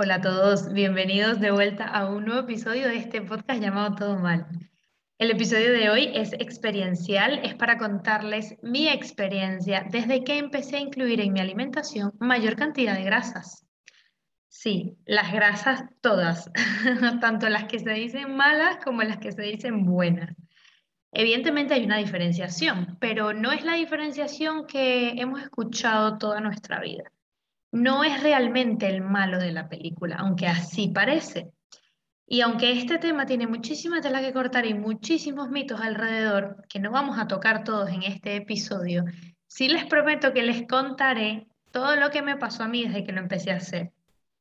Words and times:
Hola 0.00 0.14
a 0.14 0.20
todos, 0.20 0.72
bienvenidos 0.72 1.40
de 1.40 1.50
vuelta 1.50 1.84
a 1.84 2.06
un 2.06 2.24
nuevo 2.24 2.42
episodio 2.42 2.86
de 2.86 2.98
este 2.98 3.20
podcast 3.20 3.60
llamado 3.60 3.96
Todo 3.96 4.16
Mal. 4.16 4.46
El 5.18 5.32
episodio 5.32 5.72
de 5.72 5.90
hoy 5.90 6.12
es 6.14 6.34
experiencial, 6.34 7.40
es 7.42 7.56
para 7.56 7.78
contarles 7.78 8.54
mi 8.62 8.88
experiencia 8.88 9.84
desde 9.90 10.22
que 10.22 10.38
empecé 10.38 10.76
a 10.76 10.82
incluir 10.82 11.20
en 11.20 11.32
mi 11.32 11.40
alimentación 11.40 12.12
mayor 12.20 12.54
cantidad 12.54 12.94
de 12.94 13.02
grasas. 13.02 13.66
Sí, 14.46 14.96
las 15.04 15.32
grasas 15.32 15.82
todas, 16.00 16.48
tanto 17.20 17.48
las 17.48 17.64
que 17.64 17.80
se 17.80 17.90
dicen 17.90 18.36
malas 18.36 18.76
como 18.84 19.02
las 19.02 19.18
que 19.18 19.32
se 19.32 19.42
dicen 19.42 19.84
buenas. 19.84 20.32
Evidentemente 21.10 21.74
hay 21.74 21.84
una 21.84 21.98
diferenciación, 21.98 22.98
pero 23.00 23.32
no 23.32 23.50
es 23.50 23.64
la 23.64 23.74
diferenciación 23.74 24.68
que 24.68 25.20
hemos 25.20 25.42
escuchado 25.42 26.18
toda 26.18 26.40
nuestra 26.40 26.78
vida 26.78 27.10
no 27.70 28.04
es 28.04 28.22
realmente 28.22 28.86
el 28.88 29.02
malo 29.02 29.38
de 29.38 29.52
la 29.52 29.68
película, 29.68 30.16
aunque 30.16 30.46
así 30.46 30.88
parece. 30.88 31.50
Y 32.26 32.42
aunque 32.42 32.72
este 32.72 32.98
tema 32.98 33.24
tiene 33.24 33.46
muchísima 33.46 34.00
tela 34.00 34.20
que 34.20 34.34
cortar 34.34 34.66
y 34.66 34.74
muchísimos 34.74 35.48
mitos 35.50 35.80
alrededor, 35.80 36.62
que 36.68 36.78
no 36.78 36.90
vamos 36.90 37.18
a 37.18 37.26
tocar 37.26 37.64
todos 37.64 37.88
en 37.90 38.02
este 38.02 38.36
episodio, 38.36 39.04
sí 39.46 39.68
les 39.68 39.86
prometo 39.86 40.34
que 40.34 40.42
les 40.42 40.66
contaré 40.66 41.48
todo 41.72 41.96
lo 41.96 42.10
que 42.10 42.22
me 42.22 42.36
pasó 42.36 42.64
a 42.64 42.68
mí 42.68 42.84
desde 42.84 43.04
que 43.04 43.12
lo 43.12 43.20
empecé 43.20 43.50
a 43.50 43.56
hacer, 43.56 43.92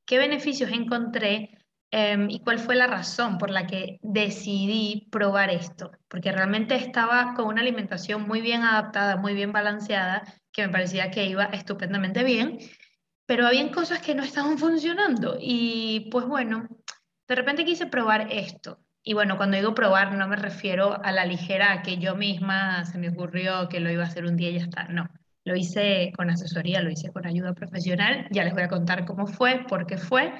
qué 0.06 0.18
beneficios 0.18 0.72
encontré 0.72 1.58
em, 1.92 2.30
y 2.30 2.42
cuál 2.42 2.60
fue 2.60 2.76
la 2.76 2.88
razón 2.88 3.38
por 3.38 3.50
la 3.50 3.68
que 3.68 4.00
decidí 4.02 5.08
probar 5.10 5.50
esto, 5.50 5.92
porque 6.10 6.34
realmente 6.34 6.76
estaba 6.76 7.34
con 7.36 7.48
una 7.48 7.62
alimentación 7.62 8.28
muy 8.28 8.42
bien 8.42 8.64
adaptada, 8.64 9.16
muy 9.16 9.34
bien 9.34 9.54
balanceada, 9.54 10.24
que 10.52 10.66
me 10.66 10.74
parecía 10.74 11.10
que 11.10 11.26
iba 11.26 11.46
estupendamente 11.46 12.26
bien 12.26 12.60
pero 13.28 13.46
habían 13.46 13.70
cosas 13.70 14.02
que 14.02 14.16
no 14.16 14.24
estaban 14.24 14.58
funcionando 14.58 15.38
y 15.40 16.08
pues 16.10 16.26
bueno, 16.26 16.68
de 17.28 17.36
repente 17.36 17.66
quise 17.66 17.86
probar 17.86 18.30
esto. 18.32 18.80
Y 19.04 19.14
bueno, 19.14 19.38
cuando 19.38 19.58
digo 19.58 19.76
probar 19.76 20.14
no 20.14 20.28
me 20.28 20.38
refiero 20.38 20.98
a 21.04 21.12
la 21.12 21.26
ligera 21.26 21.82
que 21.84 21.98
yo 21.98 22.16
misma 22.16 22.84
se 22.86 22.98
me 22.98 23.10
ocurrió 23.10 23.70
que 23.70 23.80
lo 23.80 23.92
iba 23.92 24.04
a 24.04 24.08
hacer 24.08 24.26
un 24.26 24.38
día 24.38 24.50
y 24.50 24.60
ya 24.60 24.66
está, 24.66 24.86
no. 24.86 25.10
Lo 25.44 25.56
hice 25.56 26.12
con 26.16 26.30
asesoría, 26.30 26.82
lo 26.82 26.90
hice 26.90 27.12
con 27.12 27.26
ayuda 27.26 27.54
profesional, 27.54 28.28
ya 28.32 28.44
les 28.44 28.54
voy 28.54 28.64
a 28.64 28.70
contar 28.70 29.06
cómo 29.06 29.28
fue, 29.28 29.66
por 29.68 29.86
qué 29.86 29.98
fue. 29.98 30.34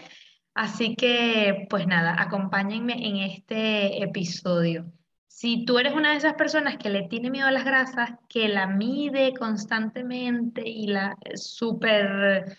Así 0.54 0.96
que, 0.96 1.68
pues 1.70 1.88
nada, 1.88 2.16
acompáñenme 2.18 2.94
en 2.94 3.18
este 3.18 4.04
episodio. 4.04 4.92
Si 5.28 5.66
tú 5.66 5.78
eres 5.78 5.94
una 5.94 6.12
de 6.12 6.18
esas 6.18 6.34
personas 6.34 6.78
que 6.78 6.90
le 6.90 7.08
tiene 7.08 7.30
miedo 7.30 7.48
a 7.48 7.52
las 7.52 7.64
grasas, 7.64 8.12
que 8.28 8.48
la 8.50 8.68
mide 8.68 9.34
constantemente 9.34 10.68
y 10.68 10.88
la 10.88 11.16
súper 11.36 12.58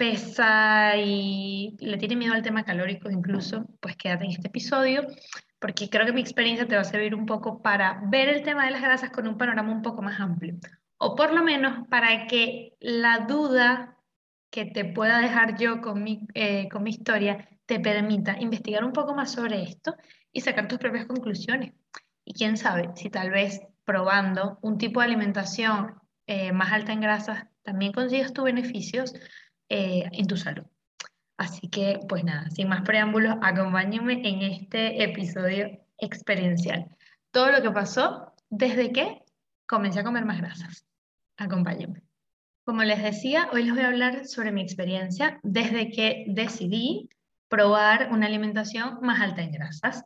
pesa 0.00 0.96
y 0.96 1.76
le 1.78 1.98
tiene 1.98 2.16
miedo 2.16 2.32
al 2.32 2.40
tema 2.40 2.64
calórico 2.64 3.10
incluso, 3.10 3.66
pues 3.80 3.96
quédate 3.96 4.24
en 4.24 4.30
este 4.30 4.48
episodio 4.48 5.06
porque 5.58 5.90
creo 5.90 6.06
que 6.06 6.14
mi 6.14 6.22
experiencia 6.22 6.66
te 6.66 6.74
va 6.74 6.80
a 6.80 6.84
servir 6.84 7.14
un 7.14 7.26
poco 7.26 7.60
para 7.60 8.00
ver 8.06 8.30
el 8.30 8.42
tema 8.42 8.64
de 8.64 8.70
las 8.70 8.80
grasas 8.80 9.10
con 9.10 9.28
un 9.28 9.36
panorama 9.36 9.70
un 9.70 9.82
poco 9.82 10.00
más 10.00 10.18
amplio. 10.18 10.54
O 10.96 11.14
por 11.14 11.34
lo 11.34 11.44
menos 11.44 11.86
para 11.88 12.26
que 12.28 12.78
la 12.80 13.26
duda 13.28 13.98
que 14.48 14.64
te 14.64 14.86
pueda 14.86 15.18
dejar 15.18 15.58
yo 15.58 15.82
con 15.82 16.02
mi, 16.02 16.26
eh, 16.32 16.66
con 16.70 16.82
mi 16.82 16.88
historia 16.88 17.46
te 17.66 17.78
permita 17.78 18.40
investigar 18.40 18.84
un 18.86 18.94
poco 18.94 19.14
más 19.14 19.32
sobre 19.32 19.64
esto 19.64 19.94
y 20.32 20.40
sacar 20.40 20.66
tus 20.66 20.78
propias 20.78 21.04
conclusiones. 21.04 21.74
Y 22.24 22.32
quién 22.32 22.56
sabe 22.56 22.88
si 22.94 23.10
tal 23.10 23.30
vez 23.30 23.60
probando 23.84 24.58
un 24.62 24.78
tipo 24.78 25.00
de 25.00 25.08
alimentación 25.08 25.96
eh, 26.26 26.52
más 26.52 26.72
alta 26.72 26.94
en 26.94 27.02
grasas 27.02 27.44
también 27.62 27.92
consigues 27.92 28.32
tus 28.32 28.44
beneficios 28.44 29.12
eh, 29.70 30.04
en 30.12 30.26
tu 30.26 30.36
salud. 30.36 30.64
Así 31.38 31.68
que, 31.68 32.00
pues 32.06 32.22
nada, 32.22 32.50
sin 32.50 32.68
más 32.68 32.82
preámbulos, 32.82 33.36
acompáñenme 33.40 34.20
en 34.28 34.42
este 34.42 35.02
episodio 35.02 35.80
experiencial. 35.96 36.86
Todo 37.30 37.50
lo 37.50 37.62
que 37.62 37.70
pasó 37.70 38.34
desde 38.50 38.92
que 38.92 39.22
comencé 39.66 40.00
a 40.00 40.04
comer 40.04 40.26
más 40.26 40.38
grasas. 40.38 40.84
Acompáñenme. 41.38 42.02
Como 42.64 42.82
les 42.82 43.02
decía, 43.02 43.48
hoy 43.52 43.62
les 43.62 43.72
voy 43.72 43.82
a 43.82 43.88
hablar 43.88 44.26
sobre 44.26 44.52
mi 44.52 44.60
experiencia 44.60 45.40
desde 45.42 45.90
que 45.90 46.26
decidí 46.28 47.08
probar 47.48 48.10
una 48.12 48.26
alimentación 48.26 48.98
más 49.00 49.20
alta 49.20 49.42
en 49.42 49.52
grasas. 49.52 50.04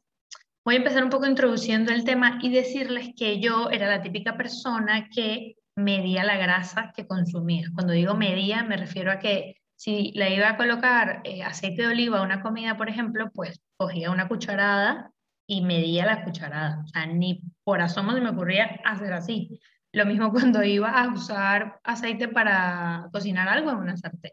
Voy 0.64 0.76
a 0.76 0.78
empezar 0.78 1.02
un 1.02 1.10
poco 1.10 1.26
introduciendo 1.26 1.92
el 1.92 2.04
tema 2.04 2.38
y 2.42 2.50
decirles 2.50 3.10
que 3.16 3.40
yo 3.40 3.70
era 3.70 3.88
la 3.88 4.02
típica 4.02 4.36
persona 4.36 5.08
que 5.08 5.56
medía 5.76 6.24
la 6.24 6.36
grasa 6.36 6.92
que 6.94 7.06
consumía. 7.06 7.68
Cuando 7.74 7.92
digo 7.92 8.14
medía, 8.14 8.62
me 8.62 8.76
refiero 8.76 9.10
a 9.10 9.18
que 9.18 9.56
si 9.76 10.12
le 10.12 10.34
iba 10.34 10.48
a 10.48 10.56
colocar 10.56 11.20
eh, 11.24 11.42
aceite 11.42 11.82
de 11.82 11.88
oliva 11.88 12.18
a 12.18 12.22
una 12.22 12.42
comida, 12.42 12.76
por 12.76 12.88
ejemplo, 12.88 13.30
pues 13.34 13.60
cogía 13.76 14.10
una 14.10 14.28
cucharada 14.28 15.12
y 15.46 15.62
medía 15.62 16.06
la 16.06 16.24
cucharada. 16.24 16.82
O 16.84 16.86
sea, 16.88 17.06
ni 17.06 17.42
por 17.64 17.80
asomo 17.80 18.12
se 18.12 18.20
me 18.20 18.30
ocurría 18.30 18.80
hacer 18.84 19.12
así. 19.12 19.60
Lo 19.92 20.06
mismo 20.06 20.30
cuando 20.32 20.62
iba 20.62 20.90
a 20.90 21.12
usar 21.12 21.80
aceite 21.84 22.28
para 22.28 23.08
cocinar 23.12 23.48
algo 23.48 23.70
en 23.70 23.76
una 23.76 23.96
sartén. 23.96 24.32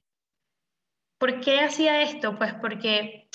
¿Por 1.20 1.40
qué 1.40 1.62
hacía 1.62 2.02
esto? 2.02 2.38
Pues 2.38 2.54
porque 2.56 3.30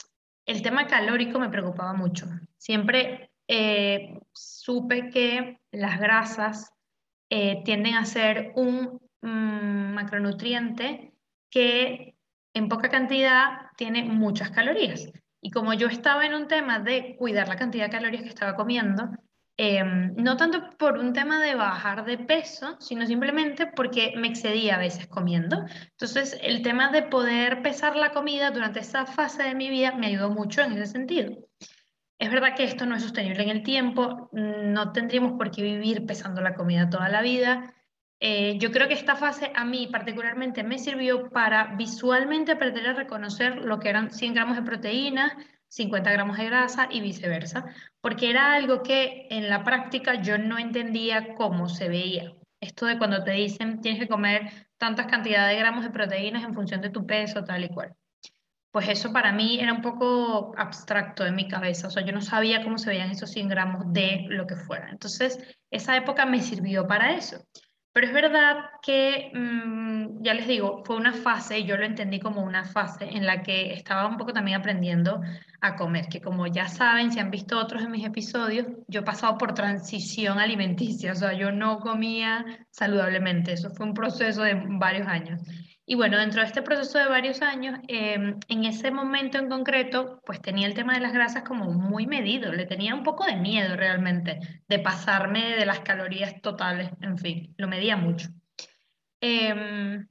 el 0.45 0.63
tema 0.63 0.87
calórico 0.87 1.39
me 1.39 1.51
preocupaba 1.51 1.93
mucho. 1.93 2.27
Siempre 2.57 3.31
eh, 3.47 4.19
supe 4.33 5.11
que 5.11 5.61
las 5.71 6.01
grasas 6.01 6.73
eh, 7.31 7.63
tienden 7.65 7.95
a 7.95 8.05
ser 8.05 8.53
un 8.55 9.01
mm, 9.23 9.95
macronutriente 9.95 11.13
que 11.51 12.17
en 12.55 12.69
poca 12.69 12.89
cantidad 12.89 13.71
tiene 13.77 14.05
muchas 14.05 14.51
calorías. 14.51 15.11
Y 15.41 15.51
como 15.51 15.75
yo 15.75 15.89
estaba 15.89 16.27
en 16.27 16.35
un 16.35 16.49
tema 16.49 16.79
de 16.79 17.17
cuidar 17.19 17.49
la 17.49 17.57
cantidad 17.57 17.85
de 17.85 17.91
calorías 17.91 18.23
que 18.23 18.31
estaba 18.31 18.57
comiendo, 18.57 19.11
em, 19.59 20.15
no 20.17 20.37
tanto 20.37 20.71
por 20.79 20.99
un 20.99 21.13
tema 21.13 21.41
de 21.41 21.55
bajar 21.55 22.05
de 22.05 22.19
peso, 22.19 22.77
sino 22.81 23.07
simplemente 23.07 23.67
porque 23.67 24.15
me 24.17 24.29
excedía 24.29 24.77
a 24.77 24.79
veces 24.79 25.07
comiendo. 25.07 25.65
Entonces, 25.91 26.39
el 26.43 26.63
tema 26.63 26.91
de 26.91 27.03
poder 27.03 27.63
pesar 27.63 27.97
la 27.97 28.11
comida 28.11 28.51
durante 28.51 28.81
esa 28.81 29.07
fase 29.07 29.43
de 29.43 29.55
mi 29.55 29.71
vida 29.71 29.95
me 29.95 30.09
ayudó 30.09 30.31
mucho 30.31 30.63
en 30.63 30.73
ese 30.73 30.87
sentido. 30.87 31.37
Es 32.19 32.31
verdad 32.31 32.55
que 32.57 32.65
esto 32.65 32.87
no 32.87 32.97
es 32.97 33.03
sostenible 33.03 33.43
en 33.43 33.51
el 33.51 33.63
tiempo, 33.63 34.31
no 34.33 34.93
tendríamos 34.93 35.33
por 35.33 35.51
qué 35.51 35.63
vivir 35.63 36.07
pesando 36.07 36.41
la 36.41 36.55
comida 36.55 36.89
toda 36.89 37.11
la 37.11 37.21
vida. 37.21 37.75
Eh, 38.21 38.57
yo 38.59 38.73
creo 38.73 38.89
que 38.89 38.95
esta 38.95 39.17
fase 39.17 39.53
a 39.55 39.67
mí 39.67 39.89
particularmente 39.93 40.65
me 40.65 40.79
sirvió 40.79 41.29
para 41.29 41.75
visualmente 41.77 42.53
aprender 42.53 42.87
a 42.89 42.95
reconocer 42.95 43.57
lo 43.57 43.79
que 43.79 43.91
eran 43.91 44.11
100 44.11 44.33
gramos 44.33 44.57
de 44.57 44.63
proteína, 44.63 45.37
50 45.69 46.11
gramos 46.11 46.39
de 46.39 46.47
grasa 46.47 46.89
y 46.91 47.03
viceversa, 47.03 47.67
porque 48.01 48.31
era 48.31 48.55
algo 48.55 48.83
que 48.83 49.27
en 49.29 49.51
la 49.51 49.63
práctica 49.63 50.23
yo 50.23 50.39
no 50.39 50.59
entendía 50.59 51.35
cómo 51.35 51.69
se 51.69 51.91
veía. 51.91 52.33
Esto 52.61 52.87
de 52.87 52.97
cuando 52.97 53.25
te 53.25 53.33
dicen 53.33 53.83
tienes 53.83 54.01
que 54.01 54.09
comer 54.09 54.69
tantas 54.79 55.07
cantidades 55.07 55.55
de 55.55 55.61
gramos 55.61 55.85
de 55.85 55.91
proteínas 55.91 56.45
en 56.45 56.55
función 56.55 56.81
de 56.81 56.89
tu 56.89 57.07
peso, 57.07 57.45
tal 57.45 57.65
y 57.65 57.69
cual 57.69 57.95
pues 58.77 58.91
eso 58.91 59.11
para 59.11 59.33
mí 59.33 59.59
era 59.59 59.73
un 59.73 59.81
poco 59.81 60.53
abstracto 60.55 61.25
en 61.25 61.35
mi 61.35 61.49
cabeza, 61.49 61.89
o 61.89 61.91
sea, 61.91 62.05
yo 62.05 62.13
no 62.13 62.21
sabía 62.21 62.63
cómo 62.63 62.77
se 62.77 62.91
veían 62.91 63.11
esos 63.11 63.31
100 63.31 63.49
gramos 63.49 63.91
de 63.91 64.27
lo 64.29 64.47
que 64.47 64.55
fuera. 64.55 64.91
Entonces, 64.91 65.39
esa 65.71 65.97
época 65.97 66.27
me 66.27 66.43
sirvió 66.43 66.87
para 66.87 67.15
eso. 67.15 67.39
Pero 67.95 68.07
es 68.07 68.13
verdad 68.13 68.57
que, 68.83 69.31
mm, 69.33 70.23
ya 70.23 70.35
les 70.35 70.47
digo, 70.47 70.83
fue 70.85 70.97
una 70.97 71.15
fase, 71.15 71.65
yo 71.65 71.79
lo 71.79 71.87
entendí 71.87 72.21
como 72.21 72.43
una 72.43 72.67
fase 72.67 73.07
en 73.07 73.25
la 73.25 73.43
que 73.43 73.73
estaba 73.73 74.07
un 74.07 74.19
poco 74.19 74.35
también 74.35 74.61
aprendiendo 74.61 75.23
a 75.63 75.75
comer, 75.75 76.09
que 76.11 76.21
como 76.21 76.47
ya 76.47 76.69
saben, 76.69 77.11
si 77.11 77.19
han 77.19 77.31
visto 77.31 77.59
otros 77.59 77.81
de 77.81 77.89
mis 77.89 78.05
episodios, 78.05 78.67
yo 78.89 79.01
he 79.01 79.05
pasado 79.05 79.39
por 79.39 79.55
transición 79.55 80.39
alimenticia, 80.39 81.13
o 81.13 81.15
sea, 81.15 81.33
yo 81.33 81.51
no 81.51 81.81
comía 81.81 82.45
saludablemente, 82.69 83.55
eso 83.55 83.71
fue 83.71 83.87
un 83.87 83.95
proceso 83.95 84.43
de 84.43 84.63
varios 84.69 85.09
años. 85.09 85.41
Y 85.89 85.95
bueno, 85.95 86.19
dentro 86.19 86.41
de 86.41 86.49
este 86.49 86.63
proceso 86.63 86.99
de 86.99 87.07
varios 87.07 87.43
años, 87.43 87.79
em, 87.87 88.41
en 88.49 88.65
ese 88.65 88.91
momento 88.91 89.39
en 89.39 89.49
concreto, 89.49 90.21
pues 90.27 90.43
tenía 90.43 90.67
el 90.67 90.75
tema 90.75 90.95
de 90.95 91.01
las 91.01 91.13
grasas 91.13 91.45
como 91.45 91.71
muy 91.73 92.09
medido, 92.09 92.53
le 92.53 92.67
tenía 92.67 92.93
un 92.93 93.05
poco 93.05 93.25
de 93.25 93.37
miedo 93.37 93.77
realmente 93.77 94.41
de 94.69 94.79
pasarme 94.81 95.55
de 95.57 95.65
las 95.65 95.81
calorías 95.81 96.43
totales, 96.43 96.91
en 97.01 97.17
fin, 97.19 97.55
lo 97.57 97.69
medía 97.69 97.97
mucho. 97.97 98.29
Em, 99.21 100.09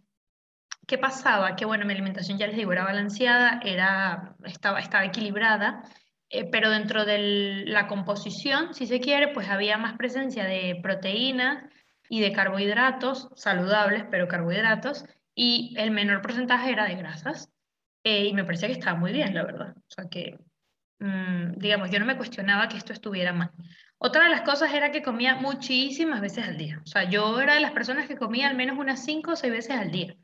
¿Qué 0.87 0.97
pasaba? 0.97 1.55
Que 1.55 1.65
bueno, 1.65 1.85
mi 1.85 1.93
alimentación 1.93 2.37
ya 2.37 2.47
les 2.47 2.55
digo, 2.55 2.71
era 2.71 2.83
balanceada, 2.83 3.59
era, 3.63 4.35
estaba, 4.45 4.79
estaba 4.79 5.03
equilibrada, 5.03 5.83
eh, 6.29 6.45
pero 6.49 6.69
dentro 6.69 7.05
de 7.05 7.63
la 7.65 7.87
composición, 7.87 8.73
si 8.73 8.87
se 8.87 8.99
quiere, 8.99 9.29
pues 9.29 9.49
había 9.49 9.77
más 9.77 9.97
presencia 9.97 10.45
de 10.45 10.79
proteínas 10.81 11.63
y 12.07 12.21
de 12.21 12.31
carbohidratos 12.31 13.29
saludables, 13.35 14.05
pero 14.11 14.27
carbohidratos, 14.27 15.05
y 15.35 15.75
el 15.77 15.91
menor 15.91 16.21
porcentaje 16.21 16.71
era 16.71 16.85
de 16.85 16.95
grasas. 16.95 17.51
Eh, 18.03 18.25
y 18.27 18.33
me 18.33 18.43
parecía 18.45 18.67
que 18.67 18.75
estaba 18.75 18.97
muy 18.97 19.11
bien, 19.11 19.33
la 19.35 19.43
verdad. 19.43 19.75
O 19.77 19.83
sea 19.89 20.07
que, 20.09 20.39
mm, 20.99 21.53
digamos, 21.57 21.89
yo 21.91 21.99
no 21.99 22.05
me 22.05 22.17
cuestionaba 22.17 22.69
que 22.69 22.77
esto 22.77 22.93
estuviera 22.93 23.33
mal. 23.33 23.51
Otra 23.97 24.25
de 24.25 24.29
las 24.29 24.41
cosas 24.41 24.73
era 24.73 24.91
que 24.91 25.01
comía 25.01 25.35
muchísimas 25.35 26.21
veces 26.21 26.47
al 26.47 26.57
día. 26.57 26.81
O 26.83 26.87
sea, 26.87 27.09
yo 27.09 27.39
era 27.41 27.55
de 27.55 27.61
las 27.61 27.71
personas 27.71 28.07
que 28.07 28.17
comía 28.17 28.47
al 28.47 28.55
menos 28.55 28.77
unas 28.77 29.03
5 29.03 29.31
o 29.33 29.35
6 29.35 29.51
veces 29.53 29.77
al 29.77 29.91
día. 29.91 30.15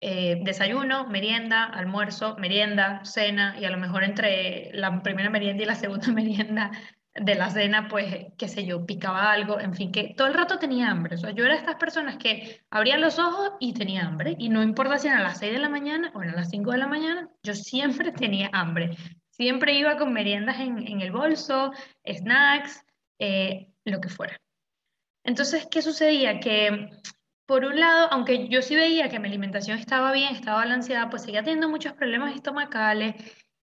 eh, 0.00 0.40
desayuno, 0.44 1.06
merienda, 1.08 1.64
almuerzo, 1.64 2.36
merienda, 2.38 3.04
cena, 3.04 3.56
y 3.60 3.64
a 3.66 3.70
lo 3.70 3.78
mejor 3.78 4.04
entre 4.04 4.70
la 4.74 5.02
primera 5.02 5.30
merienda 5.30 5.62
y 5.62 5.66
la 5.66 5.76
segunda 5.76 6.08
merienda 6.12 6.72
de 7.14 7.34
la 7.34 7.50
cena, 7.50 7.88
pues, 7.88 8.26
qué 8.38 8.48
sé 8.48 8.64
yo, 8.64 8.86
picaba 8.86 9.32
algo, 9.32 9.60
en 9.60 9.74
fin, 9.74 9.92
que 9.92 10.14
todo 10.16 10.28
el 10.28 10.34
rato 10.34 10.58
tenía 10.58 10.90
hambre. 10.90 11.16
O 11.16 11.18
sea, 11.18 11.30
yo 11.30 11.44
era 11.44 11.54
de 11.54 11.60
estas 11.60 11.76
personas 11.76 12.16
que 12.16 12.62
abrían 12.70 13.00
los 13.00 13.18
ojos 13.18 13.52
y 13.60 13.74
tenía 13.74 14.06
hambre, 14.06 14.34
y 14.38 14.48
no 14.48 14.62
importa 14.62 14.98
si 14.98 15.08
eran 15.08 15.20
a 15.20 15.24
las 15.24 15.38
6 15.38 15.52
de 15.52 15.58
la 15.58 15.68
mañana 15.68 16.10
o 16.14 16.20
a 16.20 16.26
las 16.26 16.50
5 16.50 16.72
de 16.72 16.78
la 16.78 16.86
mañana, 16.86 17.28
yo 17.42 17.54
siempre 17.54 18.12
tenía 18.12 18.50
hambre. 18.52 18.96
Siempre 19.30 19.74
iba 19.74 19.96
con 19.96 20.12
meriendas 20.12 20.60
en, 20.60 20.86
en 20.86 21.00
el 21.00 21.10
bolso, 21.10 21.72
snacks, 22.06 22.84
eh, 23.18 23.68
lo 23.84 24.00
que 24.00 24.08
fuera. 24.08 24.40
Entonces, 25.24 25.66
¿qué 25.70 25.82
sucedía? 25.82 26.40
Que 26.40 26.90
por 27.46 27.64
un 27.64 27.78
lado, 27.78 28.08
aunque 28.10 28.48
yo 28.48 28.62
sí 28.62 28.74
veía 28.74 29.08
que 29.08 29.18
mi 29.18 29.28
alimentación 29.28 29.78
estaba 29.78 30.12
bien, 30.12 30.34
estaba 30.34 30.58
balanceada, 30.58 31.10
pues 31.10 31.22
seguía 31.22 31.42
teniendo 31.42 31.68
muchos 31.68 31.92
problemas 31.94 32.34
estomacales 32.34 33.14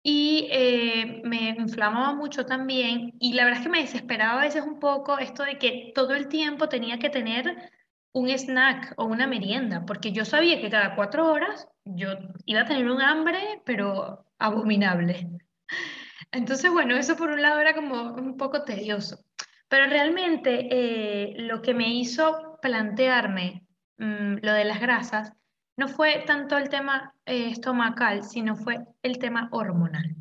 y 0.09 0.47
eh, 0.51 1.21
me 1.25 1.49
inflamaba 1.49 2.13
mucho 2.13 2.45
también. 2.45 3.13
Y 3.19 3.33
la 3.33 3.43
verdad 3.43 3.59
es 3.59 3.65
que 3.65 3.71
me 3.71 3.81
desesperaba 3.81 4.39
a 4.39 4.45
veces 4.45 4.63
un 4.63 4.79
poco 4.79 5.19
esto 5.19 5.43
de 5.43 5.57
que 5.57 5.91
todo 5.93 6.15
el 6.15 6.29
tiempo 6.29 6.69
tenía 6.69 6.97
que 6.97 7.09
tener 7.09 7.73
un 8.13 8.29
snack 8.29 8.93
o 8.95 9.03
una 9.03 9.27
merienda, 9.27 9.83
porque 9.85 10.13
yo 10.13 10.23
sabía 10.23 10.61
que 10.61 10.69
cada 10.69 10.95
cuatro 10.95 11.29
horas 11.29 11.67
yo 11.83 12.07
iba 12.45 12.61
a 12.61 12.65
tener 12.65 12.89
un 12.89 13.01
hambre, 13.01 13.61
pero 13.65 14.25
abominable. 14.39 15.27
Entonces, 16.31 16.71
bueno, 16.71 16.95
eso 16.95 17.17
por 17.17 17.29
un 17.29 17.41
lado 17.41 17.59
era 17.59 17.75
como 17.75 18.13
un 18.13 18.37
poco 18.37 18.63
tedioso. 18.63 19.25
Pero 19.67 19.87
realmente 19.87 20.69
eh, 20.71 21.33
lo 21.37 21.61
que 21.61 21.73
me 21.73 21.89
hizo 21.89 22.57
plantearme 22.61 23.65
mm, 23.97 24.35
lo 24.41 24.53
de 24.53 24.63
las 24.63 24.79
grasas 24.79 25.33
no 25.77 25.87
fue 25.87 26.23
tanto 26.25 26.57
el 26.57 26.69
tema 26.69 27.13
eh, 27.25 27.49
estomacal, 27.51 28.23
sino 28.23 28.55
fue 28.55 28.79
el 29.03 29.19
tema 29.19 29.47
hormonal. 29.51 30.15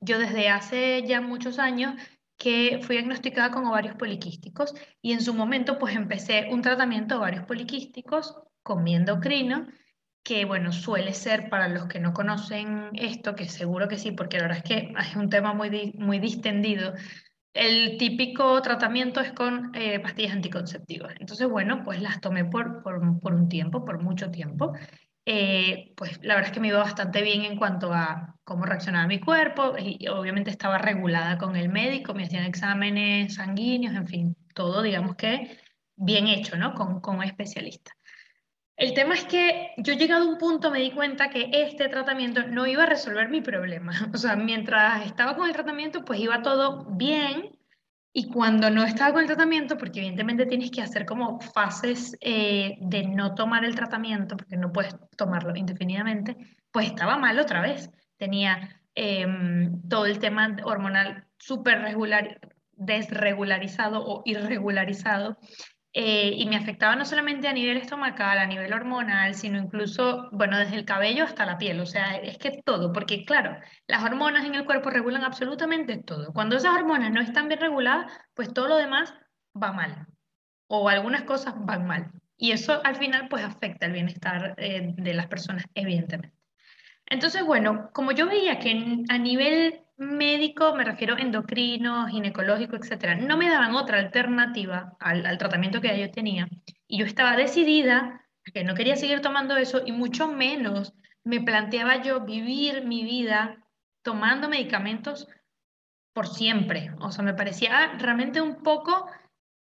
Yo 0.00 0.18
desde 0.18 0.48
hace 0.48 1.02
ya 1.06 1.20
muchos 1.20 1.58
años 1.58 1.94
que 2.36 2.78
fui 2.82 2.96
diagnosticada 2.96 3.50
con 3.50 3.66
ovarios 3.66 3.96
poliquísticos 3.96 4.74
y 5.02 5.12
en 5.12 5.22
su 5.22 5.34
momento 5.34 5.78
pues 5.78 5.96
empecé 5.96 6.48
un 6.50 6.62
tratamiento 6.62 7.14
de 7.14 7.18
ovarios 7.18 7.46
poliquísticos 7.46 8.36
con 8.62 8.84
mi 8.84 8.94
endocrino, 8.94 9.66
que 10.22 10.44
bueno, 10.44 10.72
suele 10.72 11.14
ser 11.14 11.48
para 11.48 11.68
los 11.68 11.86
que 11.86 11.98
no 11.98 12.12
conocen 12.12 12.90
esto, 12.92 13.34
que 13.34 13.48
seguro 13.48 13.88
que 13.88 13.98
sí, 13.98 14.12
porque 14.12 14.36
la 14.36 14.42
verdad 14.44 14.58
es 14.58 14.64
que 14.64 14.92
es 15.00 15.16
un 15.16 15.30
tema 15.30 15.54
muy, 15.54 15.94
muy 15.96 16.18
distendido, 16.20 16.92
el 17.58 17.96
típico 17.98 18.62
tratamiento 18.62 19.20
es 19.20 19.32
con 19.32 19.72
eh, 19.74 19.98
pastillas 19.98 20.32
anticonceptivas. 20.32 21.14
Entonces, 21.18 21.48
bueno, 21.48 21.82
pues 21.84 22.00
las 22.00 22.20
tomé 22.20 22.44
por, 22.44 22.82
un 22.84 23.48
tiempo, 23.48 23.84
por 23.84 24.00
mucho 24.00 24.30
tiempo. 24.30 24.74
Eh, 25.26 25.92
pues 25.96 26.18
la 26.22 26.34
verdad 26.36 26.50
es 26.50 26.54
que 26.54 26.60
me 26.60 26.68
iba 26.68 26.78
bastante 26.78 27.20
bien 27.20 27.42
en 27.42 27.56
cuanto 27.56 27.92
a 27.92 28.36
cómo 28.44 28.64
reaccionaba 28.64 29.08
mi 29.08 29.20
cuerpo 29.20 29.74
y 29.76 30.06
obviamente 30.06 30.50
estaba 30.50 30.78
regulada 30.78 31.36
con 31.36 31.56
el 31.56 31.68
médico, 31.68 32.14
me 32.14 32.24
hacían 32.24 32.44
exámenes 32.44 33.34
sanguíneos, 33.34 33.94
en 33.94 34.06
fin, 34.06 34.36
todo 34.54 34.80
digamos 34.80 35.16
que 35.16 35.58
bien 35.96 36.28
hecho, 36.28 36.56
¿no? 36.56 36.74
Con, 36.74 37.00
con 37.00 37.16
un 37.16 37.24
especialista. 37.24 37.97
El 38.78 38.94
tema 38.94 39.14
es 39.14 39.24
que 39.24 39.72
yo 39.76 39.94
llegado 39.94 40.24
a 40.24 40.28
un 40.28 40.38
punto 40.38 40.70
me 40.70 40.78
di 40.78 40.92
cuenta 40.92 41.30
que 41.30 41.50
este 41.52 41.88
tratamiento 41.88 42.46
no 42.46 42.64
iba 42.64 42.84
a 42.84 42.86
resolver 42.86 43.28
mi 43.28 43.40
problema. 43.40 43.92
O 44.14 44.16
sea, 44.16 44.36
mientras 44.36 45.04
estaba 45.04 45.34
con 45.36 45.48
el 45.48 45.52
tratamiento, 45.52 46.04
pues 46.04 46.20
iba 46.20 46.42
todo 46.42 46.84
bien. 46.84 47.58
Y 48.12 48.30
cuando 48.30 48.70
no 48.70 48.84
estaba 48.84 49.12
con 49.12 49.22
el 49.22 49.26
tratamiento, 49.26 49.76
porque 49.76 49.98
evidentemente 49.98 50.46
tienes 50.46 50.70
que 50.70 50.80
hacer 50.80 51.06
como 51.06 51.40
fases 51.40 52.16
eh, 52.20 52.78
de 52.80 53.02
no 53.08 53.34
tomar 53.34 53.64
el 53.64 53.74
tratamiento, 53.74 54.36
porque 54.36 54.56
no 54.56 54.72
puedes 54.72 54.94
tomarlo 55.16 55.56
indefinidamente, 55.56 56.36
pues 56.70 56.86
estaba 56.86 57.18
mal 57.18 57.38
otra 57.40 57.60
vez. 57.60 57.90
Tenía 58.16 58.80
em, 58.94 59.82
todo 59.88 60.06
el 60.06 60.20
tema 60.20 60.56
hormonal 60.62 61.26
súper 61.36 61.80
regular, 61.80 62.40
desregularizado 62.74 64.04
o 64.06 64.22
irregularizado. 64.24 65.36
Eh, 65.94 66.32
y 66.36 66.46
me 66.46 66.56
afectaba 66.56 66.94
no 66.96 67.04
solamente 67.04 67.48
a 67.48 67.52
nivel 67.52 67.78
estomacal, 67.78 68.38
a 68.38 68.46
nivel 68.46 68.72
hormonal, 68.72 69.34
sino 69.34 69.58
incluso, 69.58 70.28
bueno, 70.32 70.58
desde 70.58 70.76
el 70.76 70.84
cabello 70.84 71.24
hasta 71.24 71.46
la 71.46 71.58
piel, 71.58 71.80
o 71.80 71.86
sea, 71.86 72.16
es 72.16 72.38
que 72.38 72.62
todo, 72.64 72.92
porque 72.92 73.24
claro, 73.24 73.58
las 73.86 74.02
hormonas 74.04 74.44
en 74.44 74.54
el 74.54 74.66
cuerpo 74.66 74.90
regulan 74.90 75.24
absolutamente 75.24 75.96
todo. 75.96 76.32
Cuando 76.32 76.56
esas 76.56 76.74
hormonas 76.76 77.10
no 77.10 77.20
están 77.20 77.48
bien 77.48 77.60
reguladas, 77.60 78.12
pues 78.34 78.52
todo 78.52 78.68
lo 78.68 78.76
demás 78.76 79.14
va 79.60 79.72
mal, 79.72 80.06
o 80.68 80.88
algunas 80.88 81.22
cosas 81.24 81.54
van 81.58 81.86
mal. 81.86 82.12
Y 82.36 82.52
eso 82.52 82.80
al 82.84 82.96
final 82.96 83.28
pues 83.28 83.44
afecta 83.44 83.86
el 83.86 83.92
bienestar 83.92 84.54
eh, 84.58 84.94
de 84.96 85.14
las 85.14 85.26
personas, 85.26 85.64
evidentemente. 85.74 86.37
Entonces, 87.10 87.44
bueno, 87.44 87.90
como 87.92 88.12
yo 88.12 88.26
veía 88.26 88.58
que 88.58 89.04
a 89.08 89.18
nivel 89.18 89.82
médico, 89.96 90.74
me 90.74 90.84
refiero 90.84 91.18
endocrino, 91.18 92.06
ginecológico, 92.08 92.76
etcétera, 92.76 93.16
no 93.16 93.36
me 93.36 93.48
daban 93.48 93.74
otra 93.74 93.98
alternativa 93.98 94.96
al, 95.00 95.38
tratamiento 95.38 95.80
que 95.80 95.98
yo 95.98 96.10
tenía. 96.10 96.48
Y 96.86 96.98
yo 96.98 97.06
estaba 97.06 97.36
decidida 97.36 98.22
a 98.46 98.50
que 98.52 98.64
no 98.64 98.74
quería 98.74 98.96
seguir 98.96 99.20
tomando 99.20 99.56
eso 99.56 99.82
y 99.84 99.92
mucho 99.92 100.28
menos 100.28 100.94
me 101.24 101.40
planteaba 101.40 102.02
yo 102.02 102.24
vivir 102.24 102.84
mi 102.86 103.04
vida 103.04 103.64
tomando 104.02 104.48
medicamentos 104.48 105.28
por 106.12 106.26
siempre. 106.26 106.92
O 107.00 107.10
sea, 107.10 107.24
me 107.24 107.34
parecía 107.34 107.94
realmente 107.98 108.40
un 108.40 108.62
poco 108.62 109.06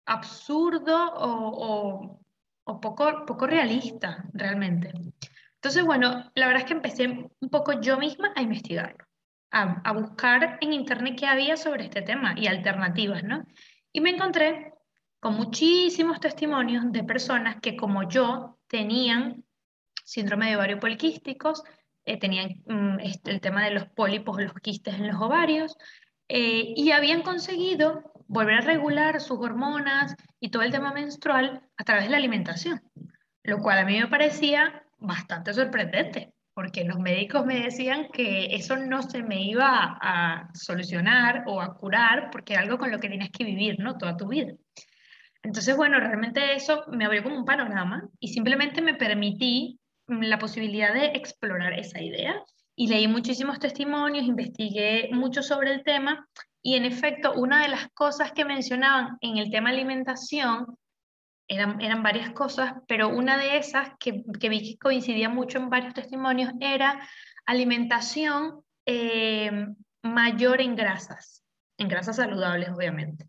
absurdo 0.05 1.13
o, 1.15 2.19
o 2.63 2.81
poco, 2.81 3.25
poco 3.25 3.47
realista, 3.47 4.25
realmente. 4.33 4.91
Entonces, 5.67 5.85
bueno, 5.85 6.31
la 6.33 6.47
verdad 6.47 6.61
es 6.61 6.67
que 6.67 6.75
empecé 6.75 7.07
un 7.07 7.49
poco 7.49 7.81
yo 7.81 7.97
misma 7.97 8.31
a 8.37 8.41
investigarlo 8.41 9.05
a, 9.51 9.91
buscar 9.91 10.57
en 10.61 10.71
internet 10.71 11.17
qué 11.19 11.25
había 11.25 11.57
sobre 11.57 11.83
este 11.83 12.01
tema 12.01 12.35
y 12.37 12.47
alternativas, 12.47 13.21
¿no? 13.25 13.43
Y 13.91 13.99
me 13.99 14.11
encontré 14.11 14.71
con 15.19 15.35
muchísimos 15.35 16.21
testimonios 16.21 16.89
de 16.93 17.03
personas 17.03 17.57
que 17.61 17.75
como 17.75 18.07
yo 18.07 18.59
tenían 18.67 19.43
síndrome 20.05 20.49
de 20.49 20.55
ovario 20.55 20.79
poliquísticos, 20.79 21.63
eh, 22.05 22.17
tenían 22.17 22.63
mm, 22.65 23.01
este, 23.01 23.31
el 23.31 23.41
tema 23.41 23.65
de 23.65 23.71
los 23.71 23.89
pólipos, 23.89 24.41
los 24.41 24.53
quistes 24.53 24.95
en 24.95 25.07
los 25.07 25.21
ovarios, 25.21 25.75
eh, 26.29 26.73
y 26.77 26.91
habían 26.91 27.23
conseguido 27.23 28.13
volver 28.27 28.59
a 28.59 28.61
regular 28.61 29.19
sus 29.19 29.39
hormonas 29.39 30.15
y 30.39 30.49
todo 30.49 30.63
el 30.63 30.71
tema 30.71 30.93
menstrual 30.93 31.61
a 31.75 31.83
través 31.83 32.05
de 32.05 32.11
la 32.11 32.17
alimentación, 32.17 32.81
lo 33.43 33.59
cual 33.59 33.79
a 33.79 33.85
mí 33.85 33.99
me 33.99 34.07
parecía 34.07 34.86
bastante 34.97 35.53
sorprendente, 35.53 36.33
porque 36.53 36.83
los 36.83 36.99
médicos 36.99 37.45
me 37.45 37.61
decían 37.61 38.07
que 38.11 38.55
eso 38.55 38.77
no 38.77 39.03
se 39.03 39.23
me 39.23 39.41
iba 39.43 39.97
a, 40.01 40.49
solucionar 40.53 41.43
o 41.47 41.61
a 41.61 41.75
curar, 41.75 42.29
porque 42.31 42.53
era 42.53 42.63
algo 42.63 42.77
con 42.77 42.91
lo 42.91 42.99
que 42.99 43.09
tienes 43.09 43.29
que 43.31 43.43
vivir, 43.43 43.79
¿no? 43.79 43.97
Toda 43.97 44.17
tu 44.17 44.27
vida. 44.27 44.53
Entonces, 45.43 45.77
bueno, 45.77 45.99
realmente 45.99 46.55
eso 46.55 46.85
me 46.91 47.05
abrió 47.05 47.23
como 47.23 47.37
un 47.37 47.45
panorama 47.45 48.09
y 48.19 48.29
simplemente 48.29 48.81
me 48.81 48.95
permití 48.95 49.79
mm, 50.07 50.23
la 50.23 50.39
posibilidad 50.39 50.93
de 50.93 51.07
explorar 51.07 51.73
esa 51.73 52.01
idea 52.01 52.43
y 52.75 52.87
leí 52.87 53.07
muchísimos 53.07 53.59
testimonios, 53.59 54.25
investigué 54.25 55.09
mucho 55.11 55.41
sobre 55.41 55.73
el 55.73 55.83
tema 55.83 56.27
y 56.61 56.75
en 56.75 56.83
efecto, 56.83 57.33
una 57.33 57.61
de 57.61 57.69
las 57.69 57.87
cosas 57.93 58.33
que 58.33 58.43
mencionaban 58.43 59.17
en 59.21 59.37
el 59.37 59.49
tema 59.49 59.69
alimentación 59.69 60.77
eran, 61.47 61.81
eran 61.81 62.03
varias 62.03 62.31
cosas, 62.31 62.73
pero 62.87 63.09
una 63.09 63.37
de 63.37 63.57
esas 63.57 63.91
que, 63.99 64.23
que 64.39 64.49
vi 64.49 64.71
que 64.71 64.77
coincidía 64.77 65.29
mucho 65.29 65.57
en 65.57 65.69
varios 65.69 65.93
testimonios 65.93 66.51
era 66.59 66.99
alimentación 67.45 68.61
eh, 68.85 69.67
mayor 70.03 70.61
en 70.61 70.75
grasas, 70.75 71.43
en 71.77 71.87
grasas 71.87 72.17
saludables, 72.17 72.69
obviamente. 72.69 73.27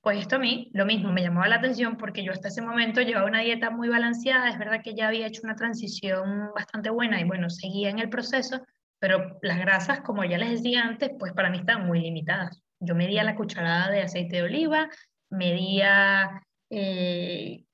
Pues 0.00 0.18
esto 0.18 0.36
a 0.36 0.38
mí, 0.38 0.70
lo 0.72 0.86
mismo, 0.86 1.12
me 1.12 1.22
llamaba 1.22 1.48
la 1.48 1.56
atención 1.56 1.96
porque 1.96 2.22
yo 2.22 2.30
hasta 2.30 2.48
ese 2.48 2.62
momento 2.62 3.00
llevaba 3.00 3.26
una 3.26 3.40
dieta 3.40 3.70
muy 3.70 3.88
balanceada, 3.88 4.48
es 4.48 4.58
verdad 4.58 4.80
que 4.84 4.94
ya 4.94 5.08
había 5.08 5.26
hecho 5.26 5.40
una 5.42 5.56
transición 5.56 6.52
bastante 6.54 6.90
buena 6.90 7.20
y 7.20 7.24
bueno, 7.24 7.50
seguía 7.50 7.90
en 7.90 7.98
el 7.98 8.08
proceso, 8.08 8.64
pero 9.00 9.38
las 9.42 9.58
grasas, 9.58 10.00
como 10.00 10.24
ya 10.24 10.38
les 10.38 10.50
decía 10.50 10.84
antes, 10.84 11.10
pues 11.18 11.32
para 11.32 11.50
mí 11.50 11.58
estaban 11.58 11.86
muy 11.86 12.00
limitadas. 12.00 12.62
Yo 12.78 12.94
medía 12.94 13.24
la 13.24 13.34
cucharada 13.34 13.90
de 13.90 14.02
aceite 14.02 14.36
de 14.36 14.42
oliva, 14.42 14.88
medía 15.28 16.40
eh, 16.70 17.64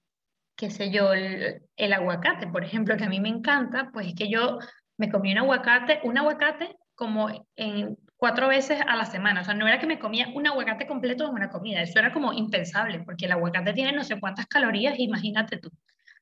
qué 0.56 0.70
sé 0.70 0.90
yo, 0.90 1.12
el, 1.12 1.92
aguacate, 1.92 2.46
por 2.46 2.64
ejemplo, 2.64 2.96
que 2.96 3.04
a 3.04 3.08
mí 3.08 3.20
me 3.20 3.28
encanta, 3.28 3.90
pues 3.92 4.08
es 4.08 4.14
que 4.14 4.28
yo 4.28 4.58
me 4.96 5.10
comí 5.10 5.32
un 5.32 5.38
aguacate, 5.38 6.00
un 6.04 6.18
aguacate 6.18 6.76
como 6.94 7.48
en 7.56 7.98
cuatro 8.16 8.48
veces 8.48 8.80
a 8.86 8.94
la 8.94 9.04
semana. 9.04 9.40
O 9.40 9.44
sea, 9.44 9.54
no 9.54 9.66
era 9.66 9.80
que 9.80 9.86
me 9.86 9.98
comía 9.98 10.28
un 10.34 10.46
aguacate 10.46 10.86
completo 10.86 11.24
en 11.26 11.34
una 11.34 11.50
comida, 11.50 11.82
eso 11.82 11.98
era 11.98 12.12
como 12.12 12.32
impensable, 12.32 13.00
porque 13.00 13.26
el 13.26 13.32
aguacate 13.32 13.72
tiene 13.72 13.92
no 13.92 14.04
sé 14.04 14.20
cuántas 14.20 14.46
calorías, 14.46 14.98
imagínate 14.98 15.58
tú. 15.58 15.70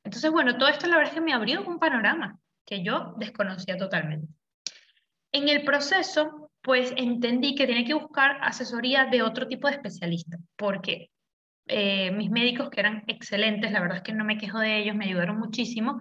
Entonces, 0.03 0.31
bueno, 0.31 0.57
todo 0.57 0.69
esto 0.69 0.87
la 0.87 0.97
verdad 0.97 1.13
es 1.13 1.19
que 1.19 1.25
me 1.25 1.35
abrió 1.35 1.63
un 1.63 1.79
panorama 1.79 2.39
que 2.65 2.83
yo 2.83 3.15
desconocía 3.19 3.77
totalmente. 3.77 4.29
En 5.33 5.49
el 5.49 5.65
proceso, 5.65 6.51
pues 6.63 6.93
entendí 6.97 7.55
que 7.55 7.67
tenía 7.67 7.85
que 7.85 7.95
buscar 7.95 8.39
asesoría 8.43 9.07
de 9.07 9.23
otro 9.23 9.47
tipo 9.47 9.69
de 9.69 9.75
especialista, 9.75 10.39
porque 10.57 11.11
eh, 11.67 12.11
mis 12.11 12.31
médicos, 12.31 12.71
que 12.71 12.81
eran 12.81 13.05
excelentes, 13.07 13.73
la 13.73 13.81
verdad 13.81 13.99
es 13.99 14.03
que 14.03 14.13
no 14.13 14.25
me 14.25 14.39
quejo 14.39 14.59
de 14.59 14.79
ellos, 14.79 14.97
me 14.97 15.07
ayudaron 15.07 15.39
muchísimo, 15.39 16.01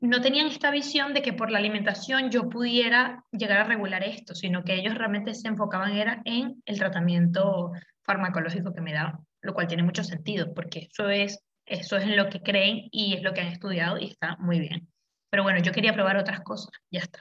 no 0.00 0.20
tenían 0.20 0.48
esta 0.48 0.70
visión 0.72 1.14
de 1.14 1.22
que 1.22 1.32
por 1.32 1.50
la 1.50 1.58
alimentación 1.58 2.30
yo 2.30 2.48
pudiera 2.48 3.24
llegar 3.30 3.58
a 3.58 3.64
regular 3.64 4.02
esto, 4.02 4.34
sino 4.34 4.64
que 4.64 4.74
ellos 4.74 4.94
realmente 4.94 5.32
se 5.32 5.46
enfocaban 5.46 5.92
era 5.92 6.22
en 6.24 6.60
el 6.66 6.78
tratamiento 6.78 7.70
farmacológico 8.02 8.74
que 8.74 8.80
me 8.80 8.92
daban, 8.92 9.18
lo 9.42 9.54
cual 9.54 9.68
tiene 9.68 9.84
mucho 9.84 10.02
sentido, 10.02 10.52
porque 10.54 10.88
eso 10.90 11.08
es, 11.08 11.44
eso 11.66 11.96
es 11.96 12.04
en 12.04 12.16
lo 12.16 12.28
que 12.28 12.42
creen 12.42 12.88
y 12.90 13.14
es 13.14 13.22
lo 13.22 13.32
que 13.32 13.42
han 13.42 13.46
estudiado 13.46 13.96
y 13.96 14.06
está 14.06 14.36
muy 14.40 14.58
bien. 14.58 14.88
Pero 15.30 15.44
bueno, 15.44 15.60
yo 15.60 15.70
quería 15.70 15.94
probar 15.94 16.16
otras 16.16 16.40
cosas, 16.40 16.70
ya 16.90 17.00
está. 17.00 17.20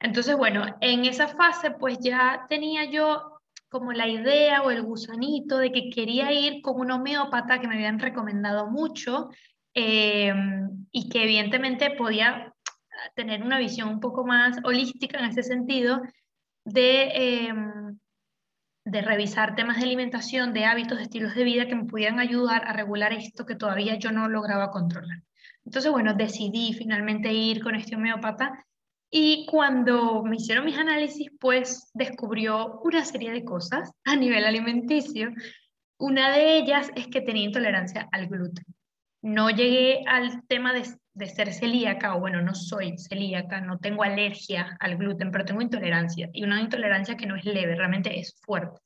Entonces, 0.00 0.34
bueno, 0.36 0.64
en 0.80 1.04
esa 1.04 1.28
fase 1.28 1.72
pues 1.72 1.98
ya 2.00 2.46
tenía 2.48 2.86
yo 2.86 3.33
como 3.74 3.92
la 3.92 4.06
idea 4.06 4.62
o 4.62 4.70
el 4.70 4.82
gusanito 4.82 5.58
de 5.58 5.72
que 5.72 5.90
quería 5.90 6.30
ir 6.32 6.62
con 6.62 6.80
un 6.80 6.92
homeópata 6.92 7.60
que 7.60 7.66
me 7.66 7.74
habían 7.74 7.98
recomendado 7.98 8.70
mucho 8.70 9.30
Em, 9.74 10.86
y 10.92 11.08
que 11.08 11.24
evidentemente 11.24 11.90
podía 11.90 12.54
tener 13.16 13.42
una 13.42 13.58
visión 13.58 13.88
un 13.88 14.00
poco 14.00 14.24
más 14.24 14.58
holística 14.62 15.18
en 15.18 15.24
ese 15.26 15.42
sentido 15.42 16.00
de, 16.64 17.48
em, 17.48 17.98
de 18.84 19.02
revisar 19.02 19.56
temas 19.56 19.78
de 19.78 19.82
alimentación, 19.82 20.52
de 20.52 20.64
hábitos, 20.66 20.98
de 20.98 21.04
estilos 21.04 21.34
de 21.34 21.42
vida 21.42 21.66
que 21.66 21.74
me 21.74 21.86
pudieran 21.86 22.20
ayudar 22.20 22.64
a 22.68 22.72
regular 22.72 23.12
esto 23.12 23.46
que 23.46 23.56
todavía 23.56 23.96
yo 23.96 24.12
no 24.12 24.28
lograba 24.28 24.70
controlar. 24.70 25.22
Entonces, 25.64 25.90
bueno, 25.90 26.14
decidí 26.14 26.72
finalmente 26.74 27.32
ir 27.32 27.60
con 27.60 27.74
este 27.74 27.96
homeópata 27.96 28.64
y 29.16 29.46
cuando 29.46 30.24
me 30.24 30.36
hicieron 30.36 30.64
mis 30.64 30.76
análisis, 30.76 31.30
pues 31.38 31.90
descubrió 31.94 32.80
una 32.82 33.04
serie 33.04 33.30
de 33.30 33.44
cosas 33.44 33.92
a 34.04 34.16
nivel 34.16 34.44
alimenticio. 34.44 35.30
Una 35.98 36.32
de 36.32 36.58
ellas 36.58 36.90
es 36.96 37.06
que 37.06 37.20
tenía 37.20 37.44
intolerancia 37.44 38.08
al 38.10 38.26
gluten 38.26 38.64
no 39.24 39.48
llegué 39.48 40.04
al 40.06 40.46
tema 40.48 40.74
de, 40.74 40.84
ser 41.26 41.54
celíaca, 41.54 42.14
o 42.14 42.20
bueno, 42.20 42.42
no 42.42 42.54
soy 42.54 42.98
celíaca, 42.98 43.58
no 43.62 43.78
tengo 43.78 44.02
alergia 44.02 44.76
al 44.80 44.98
gluten, 44.98 45.30
pero 45.30 45.46
tengo 45.46 45.62
intolerancia, 45.62 46.28
y 46.34 46.44
una 46.44 46.60
intolerancia 46.60 47.16
que 47.16 47.24
no 47.24 47.34
es 47.34 47.46
leve, 47.46 47.74
realmente 47.74 48.20
es 48.20 48.38
fuerte. 48.42 48.80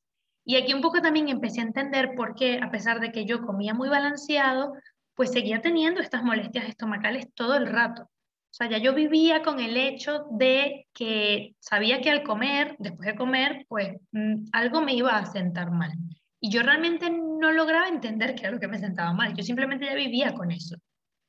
Y 0.45 0.55
aquí 0.55 0.73
un 0.73 0.81
poco 0.81 1.03
también 1.03 1.29
empecé 1.29 1.61
a 1.61 1.65
entender 1.65 2.13
por 2.15 2.37
qué, 2.37 2.61
a 2.63 2.71
pesar 2.71 3.01
de 3.01 3.11
que 3.11 3.25
yo 3.25 3.45
comía 3.45 3.75
muy 3.75 3.89
balanceado, 3.89 4.75
pues 5.17 5.33
seguía 5.33 5.61
teniendo 5.61 6.01
estas 6.01 6.23
molestias 6.23 6.69
estomacales 6.69 7.27
todo 7.35 7.57
el 7.57 7.67
rato. 7.67 8.09
O 8.51 8.55
sea, 8.59 8.69
ya 8.69 8.79
yo 8.79 8.95
vivía 8.95 9.43
con 9.43 9.61
el 9.61 9.77
hecho 9.77 10.27
de 10.31 10.87
que 10.95 11.55
sabía 11.61 12.01
que 12.01 12.11
al 12.11 12.23
comer, 12.23 12.77
después 12.79 13.07
de 13.07 13.15
comer, 13.15 13.67
pues 13.69 13.97
mm, 14.13 14.47
algo 14.53 14.81
me 14.81 14.95
iba 14.95 15.17
a 15.17 15.27
sentar 15.27 15.71
mal. 15.71 15.93
Y 16.41 16.51
yo 16.51 16.63
realmente 16.63 17.11
no 17.11 17.53
lograba 17.53 17.89
entender 17.89 18.35
qué 18.35 18.43
era 18.43 18.53
lo 18.53 18.61
que 18.61 18.69
me 18.69 18.79
sentaba 18.79 19.13
mal. 19.13 19.35
Yo 19.35 19.43
simplemente 19.43 19.87
ya 19.87 19.95
vivía 19.95 20.35
con 20.35 20.51
eso. 20.51 20.77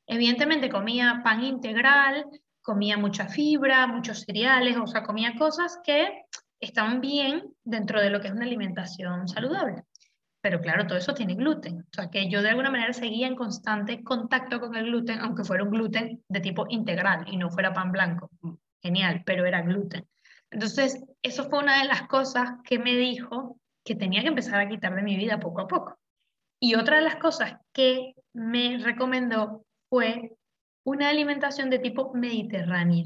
Evidentemente 0.08 0.70
comía 0.70 1.22
pan 1.24 1.44
integral, 1.44 2.26
comía 2.62 2.98
mucha 2.98 3.28
fibra, 3.28 3.86
muchos 3.88 4.22
cereales, 4.22 4.78
o 4.78 4.88
sea, 4.88 5.04
comía 5.04 5.36
cosas 5.38 5.80
que 5.84 6.24
estaban 6.60 7.02
bien 7.02 7.44
dentro 7.64 8.02
de 8.02 8.10
lo 8.10 8.20
que 8.20 8.28
es 8.28 8.34
una 8.34 8.46
alimentación 8.46 9.28
saludable. 9.28 9.84
Pero 10.42 10.62
claro, 10.62 10.88
todo 10.88 10.98
eso 10.98 11.14
tiene 11.14 11.36
gluten. 11.36 11.82
O 11.82 11.94
sea, 11.94 12.10
que 12.10 12.30
yo 12.30 12.42
de 12.42 12.50
alguna 12.50 12.72
manera 12.72 12.94
seguía 12.94 13.28
en 13.28 13.36
constante 13.36 14.04
contacto 14.04 14.60
con 14.60 14.76
el 14.76 14.86
gluten, 14.86 15.20
aunque 15.20 15.44
fuera 15.44 15.64
un 15.64 15.72
gluten 15.72 16.24
de 16.30 16.40
tipo 16.40 16.66
integral 16.70 17.26
y 17.28 17.38
no 17.38 17.50
fuera 17.50 17.74
pan 17.74 17.92
blanco. 17.92 18.30
Genial, 18.82 19.24
pero 19.26 19.46
era 19.46 19.62
gluten. 19.62 20.08
Entonces, 20.52 21.04
eso 21.22 21.50
fue 21.50 21.60
una 21.60 21.82
de 21.82 21.88
las 21.88 22.04
cosas 22.04 22.52
que 22.64 22.80
me 22.80 22.96
dijo 22.96 23.60
que 23.84 23.96
tenía 23.96 24.22
que 24.22 24.30
empezar 24.30 24.60
a 24.60 24.70
quitar 24.70 24.96
de 24.96 25.04
mi 25.04 25.18
vida 25.18 25.40
poco 25.40 25.62
a 25.62 25.68
poco. 25.68 26.00
Y 26.60 26.76
otra 26.76 26.98
de 26.98 27.04
las 27.04 27.16
cosas 27.16 27.58
que 27.74 28.14
me 28.34 28.78
recomendó 28.78 29.66
fue 29.90 30.34
una 30.84 31.10
alimentación 31.10 31.70
de 31.70 31.80
tipo 31.80 32.14
mediterránea, 32.14 33.06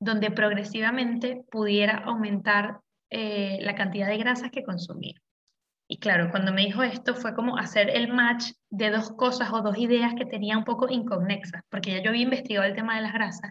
donde 0.00 0.30
progresivamente 0.30 1.44
pudiera 1.50 1.98
aumentar 1.98 2.80
eh, 3.10 3.58
la 3.62 3.74
cantidad 3.74 4.08
de 4.08 4.18
grasas 4.18 4.50
que 4.50 4.64
consumía. 4.64 5.14
Y 5.86 5.98
claro, 5.98 6.30
cuando 6.30 6.52
me 6.52 6.62
dijo 6.62 6.82
esto 6.82 7.14
fue 7.14 7.34
como 7.34 7.58
hacer 7.58 7.90
el 7.90 8.12
match 8.12 8.52
de 8.70 8.90
dos 8.90 9.12
cosas 9.12 9.52
o 9.52 9.60
dos 9.60 9.76
ideas 9.76 10.14
que 10.14 10.24
tenía 10.24 10.56
un 10.56 10.64
poco 10.64 10.88
inconexas, 10.88 11.62
porque 11.68 11.92
ya 11.92 12.02
yo 12.02 12.10
había 12.10 12.22
investigado 12.22 12.66
el 12.66 12.74
tema 12.74 12.96
de 12.96 13.02
las 13.02 13.12
grasas, 13.12 13.50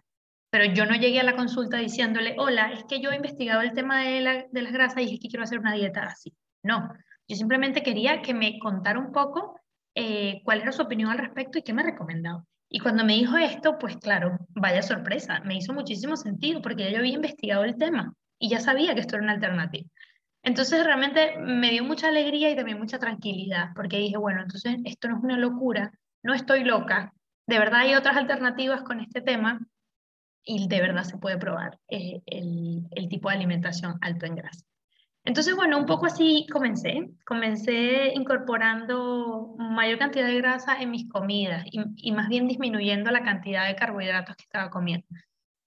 pero 0.49 0.65
yo 0.65 0.85
no 0.85 0.95
llegué 0.95 1.19
a 1.19 1.23
la 1.23 1.35
consulta 1.35 1.77
diciéndole, 1.77 2.35
hola, 2.37 2.71
es 2.71 2.85
que 2.85 3.01
yo 3.01 3.11
he 3.11 3.15
investigado 3.15 3.61
el 3.61 3.73
tema 3.73 4.03
de, 4.03 4.21
las 4.21 4.71
grasas 4.71 5.01
y 5.03 5.15
es 5.15 5.19
que 5.19 5.27
quiero 5.27 5.43
hacer 5.43 5.59
una 5.59 5.73
dieta 5.73 6.03
así. 6.03 6.33
No, 6.63 6.93
yo 7.27 7.35
simplemente 7.35 7.83
quería 7.83 8.21
que 8.21 8.33
me 8.33 8.59
contara 8.59 8.99
un 8.99 9.11
poco 9.11 9.59
eh, 9.95 10.41
cuál 10.43 10.61
era 10.61 10.71
su 10.71 10.81
opinión 10.81 11.09
al 11.09 11.17
respecto 11.19 11.59
y 11.59 11.63
qué 11.63 11.73
me 11.73 11.83
recomendaba. 11.83 12.43
Y 12.69 12.79
cuando 12.79 13.05
me 13.05 13.13
dijo 13.13 13.37
esto, 13.37 13.77
pues 13.77 13.97
claro, 13.97 14.39
vaya 14.49 14.81
sorpresa, 14.81 15.39
me 15.41 15.57
hizo 15.57 15.73
muchísimo 15.73 16.17
sentido 16.17 16.61
porque 16.61 16.91
yo 16.91 16.97
había 16.97 17.13
investigado 17.13 17.63
el 17.63 17.77
tema 17.77 18.13
y 18.39 18.49
ya 18.49 18.59
sabía 18.59 18.93
que 18.95 19.01
esto 19.01 19.15
era 19.15 19.23
una 19.23 19.33
alternativa. 19.33 19.87
Entonces 20.43 20.83
realmente 20.83 21.37
me 21.39 21.71
dio 21.71 21.83
mucha 21.83 22.09
alegría 22.09 22.49
y 22.49 22.55
también 22.55 22.77
mucha 22.77 22.99
tranquilidad 22.99 23.69
porque 23.75 23.97
dije, 23.97 24.17
bueno, 24.17 24.41
entonces 24.41 24.77
esto 24.83 25.07
no 25.07 25.17
es 25.17 25.23
una 25.23 25.37
locura, 25.37 25.91
no 26.21 26.33
estoy 26.33 26.63
loca, 26.63 27.13
de 27.45 27.59
verdad 27.59 27.81
hay 27.81 27.95
otras 27.95 28.17
alternativas 28.17 28.83
con 28.83 28.99
este 28.99 29.21
tema 29.21 29.59
y 30.43 30.67
de 30.67 30.81
verdad 30.81 31.03
se 31.03 31.17
puede 31.17 31.37
probar 31.37 31.79
eh, 31.89 32.21
el, 32.25 32.87
tipo 33.09 33.29
de 33.29 33.35
alimentación 33.35 33.97
alto 34.01 34.25
en 34.25 34.35
grasa. 34.35 34.65
Entonces, 35.25 35.55
bueno, 35.55 35.77
un 35.77 35.85
poco 35.85 36.05
así 36.05 36.45
comencé. 36.51 37.09
Comencé 37.25 38.11
incorporando 38.13 39.55
mayor 39.57 39.97
cantidad 39.97 40.27
de 40.27 40.35
grasa 40.35 40.81
en 40.81 40.91
mis 40.91 41.07
comidas 41.09 41.65
y, 41.65 42.11
más 42.11 42.27
bien 42.27 42.47
disminuyendo 42.47 43.09
la 43.09 43.23
cantidad 43.23 43.65
de 43.65 43.75
carbohidratos 43.75 44.35
que 44.35 44.43
estaba 44.43 44.69
comiendo. 44.69 45.07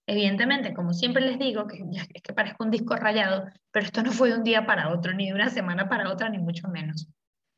Evidentemente, 0.07 0.73
como 0.73 0.93
siempre 0.93 1.23
les 1.25 1.39
digo, 1.39 1.67
que 1.67 1.85
es 2.15 2.23
que 2.23 2.33
parezco 2.33 2.65
un 2.65 2.71
disco 2.71 2.95
rayado, 2.95 3.47
pero 3.73 3.87
esto 3.87 4.03
no 4.03 4.13
fue 4.13 4.31
de 4.31 4.37
un 4.37 4.45
día 4.45 4.65
para 4.65 4.91
otro, 4.91 5.13
ni 5.13 5.27
de 5.27 5.35
una 5.35 5.51
semana 5.51 5.89
para 5.89 6.11
otra, 6.11 6.29
ni 6.29 6.39
mucho 6.39 6.69
menos. 6.69 7.09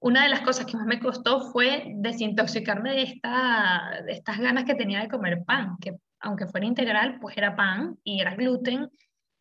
Una 0.01 0.23
de 0.23 0.31
las 0.31 0.41
cosas 0.41 0.65
que 0.65 0.77
más 0.77 0.87
me 0.87 1.01
costó 1.01 1.53
fue 1.53 1.93
desintoxicarme 1.97 2.93
de, 2.93 3.03
esta, 3.03 4.03
de 4.07 4.13
estas 4.13 4.39
ganas 4.39 4.65
que 4.65 4.75
tenía 4.75 5.01
de 5.01 5.09
comer 5.09 5.45
pan, 5.45 5.77
que 5.81 5.97
aunque 6.21 6.47
fuera 6.47 6.67
integral, 6.67 7.19
pues 7.21 7.37
era 7.37 7.55
pan 7.55 7.97
y 8.03 8.21
era 8.21 8.35
gluten 8.35 8.91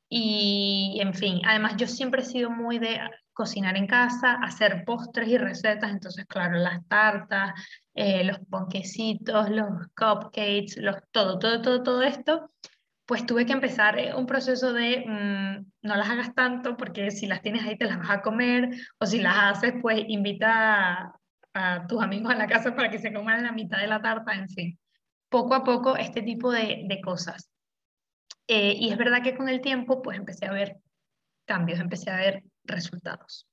y, 0.10 1.00
en 1.02 1.14
fin, 1.14 1.42
además 1.46 1.76
yo 1.78 1.88
siempre 1.88 2.22
he 2.22 2.26
sido 2.26 2.50
muy 2.50 2.80
de 2.80 3.00
cocinar 3.34 3.76
en 3.76 3.88
casa, 3.88 4.34
hacer 4.42 4.84
postres 4.86 5.28
y 5.28 5.38
recetas, 5.38 5.92
entonces, 5.92 6.26
claro, 6.26 6.58
las 6.58 6.88
tartas, 6.88 7.54
eh, 7.94 8.24
los 8.24 8.40
ponquecitos, 8.50 9.50
los 9.50 9.88
cupcakes, 9.96 10.78
los, 10.78 10.96
todo, 11.12 11.38
todo, 11.38 11.62
todo, 11.62 11.84
todo 11.84 12.02
esto, 12.04 12.52
pues 13.08 13.26
tuve 13.26 13.46
que 13.46 13.54
empezar 13.54 13.98
eh, 13.98 14.14
un 14.14 14.26
proceso 14.28 14.74
de 14.74 15.06
mm, 15.08 15.88
no 15.88 15.96
las 15.96 16.10
hagas 16.10 16.36
tanto 16.36 16.76
porque 16.76 17.10
si 17.10 17.26
las 17.26 17.42
tienes 17.42 17.64
ahí 17.64 17.78
te 17.78 17.86
las 17.86 17.98
vas 17.98 18.10
a 18.10 18.22
comer 18.22 18.70
o 19.00 19.06
si 19.06 19.22
las 19.22 19.58
haces 19.58 19.76
pues 19.82 20.04
invita 20.08 21.16
a, 21.54 21.88
tus 21.88 22.04
amigos 22.04 22.32
a 22.32 22.38
la 22.38 22.48
casa 22.48 22.76
para 22.76 22.92
que 22.92 23.00
se 23.00 23.14
coman 23.14 23.44
la 23.44 23.52
mitad 23.52 23.80
de 23.80 23.88
la 23.88 24.02
tarta, 24.02 24.34
en 24.34 24.48
fin. 24.48 24.80
Poco 25.30 25.56
a 25.56 25.64
poco 25.64 25.96
este 25.96 26.22
tipo 26.22 26.52
de, 26.52 26.84
de 26.86 27.02
cosas. 27.02 27.50
Eh, 28.48 28.74
y 28.78 28.92
es 28.92 28.98
verdad 28.98 29.24
que 29.24 29.36
con 29.36 29.50
el 29.50 29.62
tiempo, 29.62 30.02
pues 30.02 30.18
empecé 30.18 30.46
a 30.46 30.52
ver 30.52 30.78
cambios, 31.46 31.80
empecé 31.80 32.12
a 32.12 32.18
ver 32.18 32.44
resultados. 32.64 33.48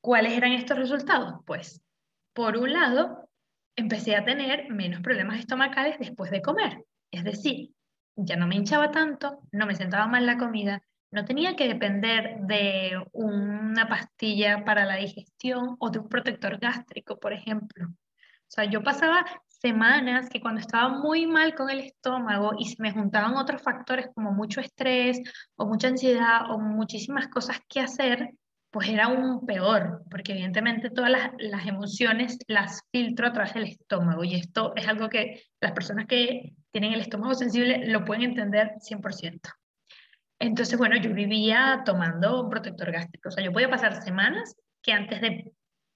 ¿Cuáles 0.00 0.32
eran 0.32 0.52
estos 0.52 0.78
resultados? 0.78 1.42
Pues, 1.44 1.82
por 2.32 2.56
un 2.56 2.72
lado, 2.72 3.28
empecé 3.76 4.16
a 4.16 4.24
tener 4.24 4.70
menos 4.70 5.02
problemas 5.02 5.38
estomacales 5.40 5.98
después 5.98 6.30
de 6.30 6.40
comer. 6.40 6.84
Es 7.10 7.24
decir, 7.24 7.72
ya 8.18 8.36
no 8.36 8.46
me 8.46 8.56
hinchaba 8.56 8.90
tanto, 8.90 9.40
no 9.52 9.66
me 9.66 9.74
sentaba 9.74 10.06
mal 10.06 10.26
la 10.26 10.38
comida, 10.38 10.82
no 11.10 11.24
tenía 11.24 11.56
que 11.56 11.68
depender 11.68 12.38
de 12.40 13.02
una 13.12 13.88
pastilla 13.88 14.64
para 14.64 14.84
la 14.84 14.96
digestión 14.96 15.76
o 15.78 15.90
de 15.90 16.00
un 16.00 16.08
protector 16.08 16.58
gástrico, 16.58 17.18
por 17.18 17.32
ejemplo. 17.32 17.86
O 17.86 18.50
sea, 18.50 18.64
yo 18.64 18.82
pasaba 18.82 19.24
semanas 19.46 20.28
que 20.28 20.40
cuando 20.40 20.60
estaba 20.60 20.88
muy 20.88 21.26
mal 21.26 21.54
con 21.54 21.70
el 21.70 21.80
estómago 21.80 22.52
y 22.58 22.66
se 22.66 22.82
me 22.82 22.92
juntaban 22.92 23.36
otros 23.36 23.62
factores 23.62 24.08
como 24.14 24.32
mucho 24.32 24.60
estrés 24.60 25.20
o 25.56 25.66
mucha 25.66 25.88
ansiedad 25.88 26.50
o 26.50 26.58
muchísimas 26.58 27.28
cosas 27.28 27.60
que 27.68 27.80
hacer, 27.80 28.34
pues 28.70 28.88
era 28.88 29.08
un 29.08 29.46
peor, 29.46 30.02
porque 30.10 30.32
evidentemente 30.32 30.90
todas 30.90 31.10
las, 31.38 31.66
emociones 31.66 32.38
las 32.48 32.82
filtro 32.92 33.28
a 33.28 33.32
través 33.32 33.54
del 33.54 33.64
estómago 33.64 34.24
y 34.24 34.34
esto 34.34 34.74
es 34.76 34.86
algo 34.86 35.08
que 35.08 35.42
las 35.60 35.72
personas 35.72 36.06
que 36.06 36.54
tienen 36.70 36.92
el 36.92 37.00
estómago 37.00 37.34
sensible 37.34 37.86
lo 37.86 38.04
pueden 38.04 38.24
entender 38.24 38.72
100%. 38.80 39.40
Entonces, 40.40 40.78
bueno, 40.78 40.96
yo 40.96 41.12
vivía 41.12 41.82
tomando 41.84 42.42
un 42.42 42.50
protector 42.50 42.92
gástrico, 42.92 43.28
o 43.28 43.32
sea, 43.32 43.42
yo 43.42 43.52
podía 43.52 43.70
pasar 43.70 44.02
semanas 44.02 44.54
que 44.82 44.92
antes 44.92 45.20
de 45.20 45.52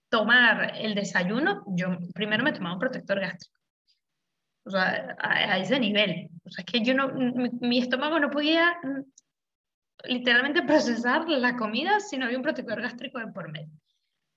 tomar 0.08 0.74
el 0.76 0.94
desayuno, 0.94 1.62
yo 1.68 1.96
primero 2.14 2.42
me 2.44 2.52
tomaba 2.52 2.74
un 2.74 2.80
protector 2.80 3.20
gástrico. 3.20 3.58
O 4.64 4.70
sea, 4.70 5.16
a, 5.18 5.58
ese 5.58 5.80
nivel. 5.80 6.28
O 6.44 6.50
sea, 6.50 6.64
es 6.64 6.72
que 6.72 6.84
yo 6.84 6.94
no, 6.94 7.12
mi, 7.60 7.78
estómago 7.78 8.20
no 8.20 8.30
podía 8.30 8.76
literalmente 10.04 10.62
procesar 10.66 11.28
la 11.28 11.56
comida 11.56 12.00
si 12.00 12.16
no 12.16 12.26
había 12.26 12.36
un 12.36 12.42
protector 12.42 12.80
gástrico 12.80 13.18
de 13.18 13.28
por 13.28 13.50
medio. 13.50 13.72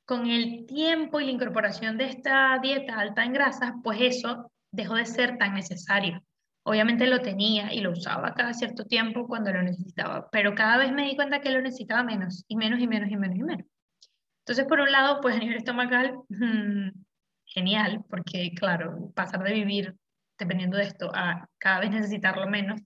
Con 0.06 0.28
el 0.28 0.66
tiempo 0.68 1.20
y 1.20 1.26
la 1.26 1.32
incorporación 1.32 1.98
de 1.98 2.06
esta 2.06 2.60
dieta 2.62 3.00
alta 3.00 3.24
en 3.24 3.34
grasas, 3.34 3.74
pues 3.84 4.00
eso 4.02 4.52
dejó 4.72 4.96
de 4.96 5.06
ser 5.06 5.38
tan 5.38 5.56
necesario. 5.56 6.24
Obviamente 6.64 7.08
lo 7.08 7.22
tenía 7.22 7.74
y 7.74 7.82
lo 7.82 7.92
usaba 7.92 8.34
cada 8.34 8.54
cierto 8.54 8.86
tiempo 8.86 9.28
cuando 9.28 9.52
lo 9.52 9.62
necesitaba, 9.62 10.30
pero 10.32 10.56
cada 10.56 10.78
vez 10.78 10.92
me 10.92 11.06
di 11.06 11.16
cuenta 11.16 11.40
que 11.40 11.52
lo 11.52 11.62
necesitaba 11.62 12.04
menos 12.04 12.44
y 12.48 12.56
menos 12.56 12.80
y 12.80 12.88
menos 12.88 13.10
y 13.10 13.18
menos 13.18 13.38
y 13.38 13.44
menos. 13.44 13.68
Entonces, 14.40 14.66
por 14.66 14.80
un 14.80 14.92
lado, 14.92 15.22
pues 15.22 15.36
a 15.36 15.40
nivel 15.40 15.58
estomacal, 15.58 16.20
genial, 17.46 18.04
porque 18.10 18.52
claro, 18.56 19.12
pasar 19.16 19.44
de 19.44 19.54
vivir 19.54 19.96
dependiendo 20.38 20.78
de 20.78 20.84
esto 20.84 21.12
a 21.14 21.48
cada 21.58 21.80
vez 21.80 21.92
necesitarlo 21.92 22.48
menos, 22.48 22.82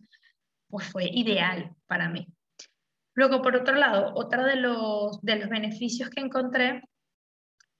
pues 0.70 0.88
fue 0.90 1.06
ideal 1.06 1.72
para 1.88 2.10
mí. 2.10 2.28
Luego, 3.20 3.42
por 3.42 3.54
otro 3.54 3.76
lado, 3.76 4.14
otro 4.16 4.46
de 4.46 4.56
los, 4.56 5.20
beneficios 5.22 6.10
que 6.10 6.22
encontré 6.22 6.84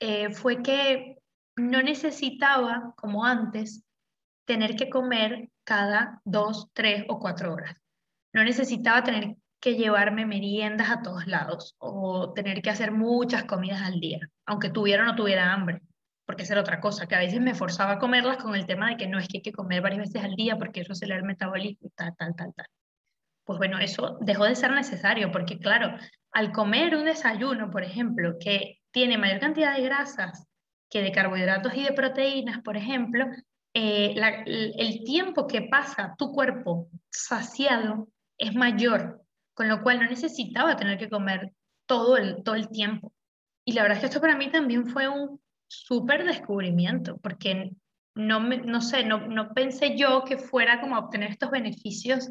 eh, 0.02 0.32
fue 0.32 0.62
que 0.62 1.16
no 1.56 1.82
necesitaba, 1.82 2.94
como 2.98 3.24
antes, 3.24 3.86
tener 4.46 4.76
que 4.76 4.90
comer 4.90 5.48
cada 5.64 6.20
dos, 6.26 6.68
tres 6.74 7.06
o 7.08 7.20
cuatro 7.20 7.54
horas. 7.54 7.74
No 8.34 8.44
necesitaba 8.44 9.02
tener 9.02 9.38
que 9.62 9.76
llevarme 9.76 10.26
meriendas 10.26 10.90
a 10.90 11.02
todos 11.02 11.26
lados 11.26 11.74
o 11.78 12.34
tener 12.34 12.62
que 12.62 12.72
hacer 12.72 12.92
muchas 12.92 13.46
comidas 13.46 13.82
al 13.82 14.02
día, 14.02 14.20
aunque 14.46 14.70
tuviera 14.70 15.04
o 15.04 15.06
no 15.06 15.16
tuviera 15.16 15.54
hambre, 15.54 15.82
porque 16.26 16.44
esa 16.44 16.56
era 16.56 16.64
otra 16.64 16.82
cosa, 16.82 17.08
que 17.08 17.16
a 17.16 17.20
veces 17.20 17.40
me 17.40 17.56
forzaba 17.56 17.94
a 17.94 18.00
comerlas 18.00 18.44
con 18.44 18.56
el 18.56 18.66
tema 18.66 18.90
de 18.90 18.98
que 18.98 19.08
no 19.08 19.18
es 19.18 19.30
que 19.30 19.38
hay 19.38 19.42
que 19.42 19.54
comer 19.54 19.82
varias 19.82 20.02
veces 20.02 20.22
al 20.22 20.36
día 20.36 20.58
porque 20.58 20.82
eso 20.82 20.92
acelera 20.92 21.22
el 21.22 21.26
metabolismo 21.26 21.90
tal, 21.96 22.14
tal, 22.18 22.36
tal, 22.36 22.54
tal. 22.54 22.68
Pues 23.50 23.58
bueno, 23.58 23.80
eso 23.80 24.20
dejó 24.22 24.46
de 24.46 24.56
ser 24.56 24.70
necesario, 24.74 25.32
porque 25.32 25.58
claro, 25.58 25.98
al 26.34 26.52
comer 26.52 26.96
un 26.96 27.06
desayuno, 27.06 27.72
por 27.72 27.84
ejemplo, 27.84 28.36
que 28.40 28.78
tiene 28.92 29.18
mayor 29.18 29.40
cantidad 29.40 29.76
de 29.76 29.82
grasas 29.82 30.46
que 30.88 31.02
de 31.02 31.12
carbohidratos 31.12 31.74
y 31.74 31.84
de 31.84 31.94
proteínas, 31.94 32.62
por 32.62 32.78
ejemplo, 32.78 33.26
eh, 33.74 34.14
el 34.46 35.04
tiempo 35.04 35.48
que 35.48 35.64
pasa 35.64 36.14
tu 36.16 36.32
cuerpo 36.32 36.90
saciado 37.10 38.10
es 38.38 38.54
mayor 38.54 39.24
con 39.56 39.68
lo 39.68 39.82
cual 39.82 40.00
no 40.00 40.06
necesitaba 40.06 40.78
tener 40.78 41.00
que 41.00 41.10
comer 41.10 41.52
todo 41.88 42.18
el, 42.18 42.44
todo 42.44 42.54
el 42.54 42.70
tiempo. 42.70 43.14
Y 43.66 43.74
la 43.74 43.82
verdad 43.82 43.98
es 43.98 44.02
que 44.02 44.08
esto 44.10 44.22
para 44.22 44.38
mí 44.38 44.52
también 44.52 44.86
fue 44.86 45.08
un 45.08 45.42
súper 45.68 46.24
descubrimiento, 46.24 47.18
porque 47.18 47.72
no, 48.14 48.42
me, 48.42 48.58
no 48.58 48.80
sé, 48.80 49.06
no, 49.06 49.26
no 49.26 49.56
pensé 49.56 49.98
yo 49.98 50.24
que 50.24 50.38
fuera 50.38 50.80
como 50.82 51.00
obtener 51.00 51.32
estos 51.32 51.50
beneficios, 51.50 52.30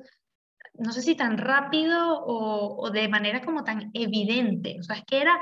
no 0.78 0.92
sé 0.92 1.02
si 1.02 1.14
tan 1.14 1.38
rápido 1.38 2.24
o, 2.24 2.90
de 2.90 3.08
manera 3.08 3.40
como 3.42 3.64
tan 3.64 3.90
evidente. 3.94 4.76
O 4.80 4.82
sea, 4.82 4.96
es 4.96 5.04
que 5.04 5.20
era 5.20 5.36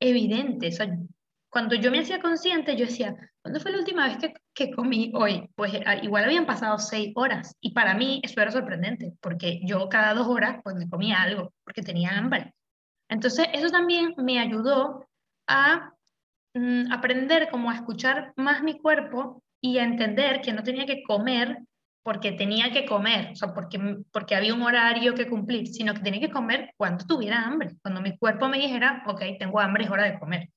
evidente. 0.00 0.70
Cuando 1.48 1.74
yo 1.74 1.90
me 1.90 2.00
hacía 2.00 2.20
consciente, 2.20 2.76
yo 2.76 2.86
decía, 2.86 3.14
¿cuándo 3.42 3.60
fue 3.60 3.72
la 3.72 3.78
última 3.78 4.08
vez 4.08 4.32
que, 4.54 4.70
comí 4.72 5.12
hoy? 5.14 5.48
Pues 5.54 5.72
ah, 5.86 5.96
igual 5.96 6.24
habían 6.24 6.46
pasado 6.46 6.78
seis 6.78 7.12
horas. 7.14 7.56
Y 7.60 7.72
para 7.72 7.94
mí 7.94 8.20
eso 8.24 8.40
era 8.40 8.50
sorprendente, 8.50 9.12
porque 9.20 9.60
yo 9.64 9.88
cada 9.88 10.14
dos 10.14 10.26
horas 10.26 10.60
pues 10.64 10.74
comía 10.90 11.22
algo, 11.22 11.52
porque 11.64 11.82
tenía 11.82 12.16
hambre. 12.16 12.54
Entonces 13.08 13.46
eso 13.52 13.68
también 13.68 14.14
me 14.16 14.38
ayudó 14.38 15.06
a 15.46 15.92
mm, 16.54 16.90
aprender 16.90 17.50
como 17.50 17.70
a 17.70 17.74
escuchar 17.74 18.32
más 18.36 18.62
mi 18.62 18.78
cuerpo 18.78 19.42
y 19.60 19.78
a 19.78 19.84
entender 19.84 20.40
que 20.40 20.52
no 20.52 20.62
tenía 20.62 20.86
que 20.86 21.02
comer 21.04 21.58
porque 22.02 22.32
tenía 22.32 22.72
que 22.72 22.86
comer, 22.86 23.32
o 23.42 23.54
porque, 23.54 23.78
porque 24.12 24.34
había 24.34 24.54
un 24.54 24.62
horario 24.62 25.14
que 25.14 25.28
cumplir, 25.28 25.68
sino 25.68 25.94
que 25.94 26.00
tenía 26.00 26.20
que 26.20 26.30
comer 26.30 26.74
cuando 26.76 27.06
tuviera 27.06 27.44
hambre, 27.44 27.76
cuando 27.82 28.00
mi 28.00 28.16
cuerpo 28.16 28.48
me 28.48 28.58
dijera, 28.58 29.04
ok, 29.06 29.22
tengo 29.38 29.60
hambre, 29.60 29.84
es 29.84 29.90
hora 29.90 30.04
de 30.04 30.18
comer 30.18 30.48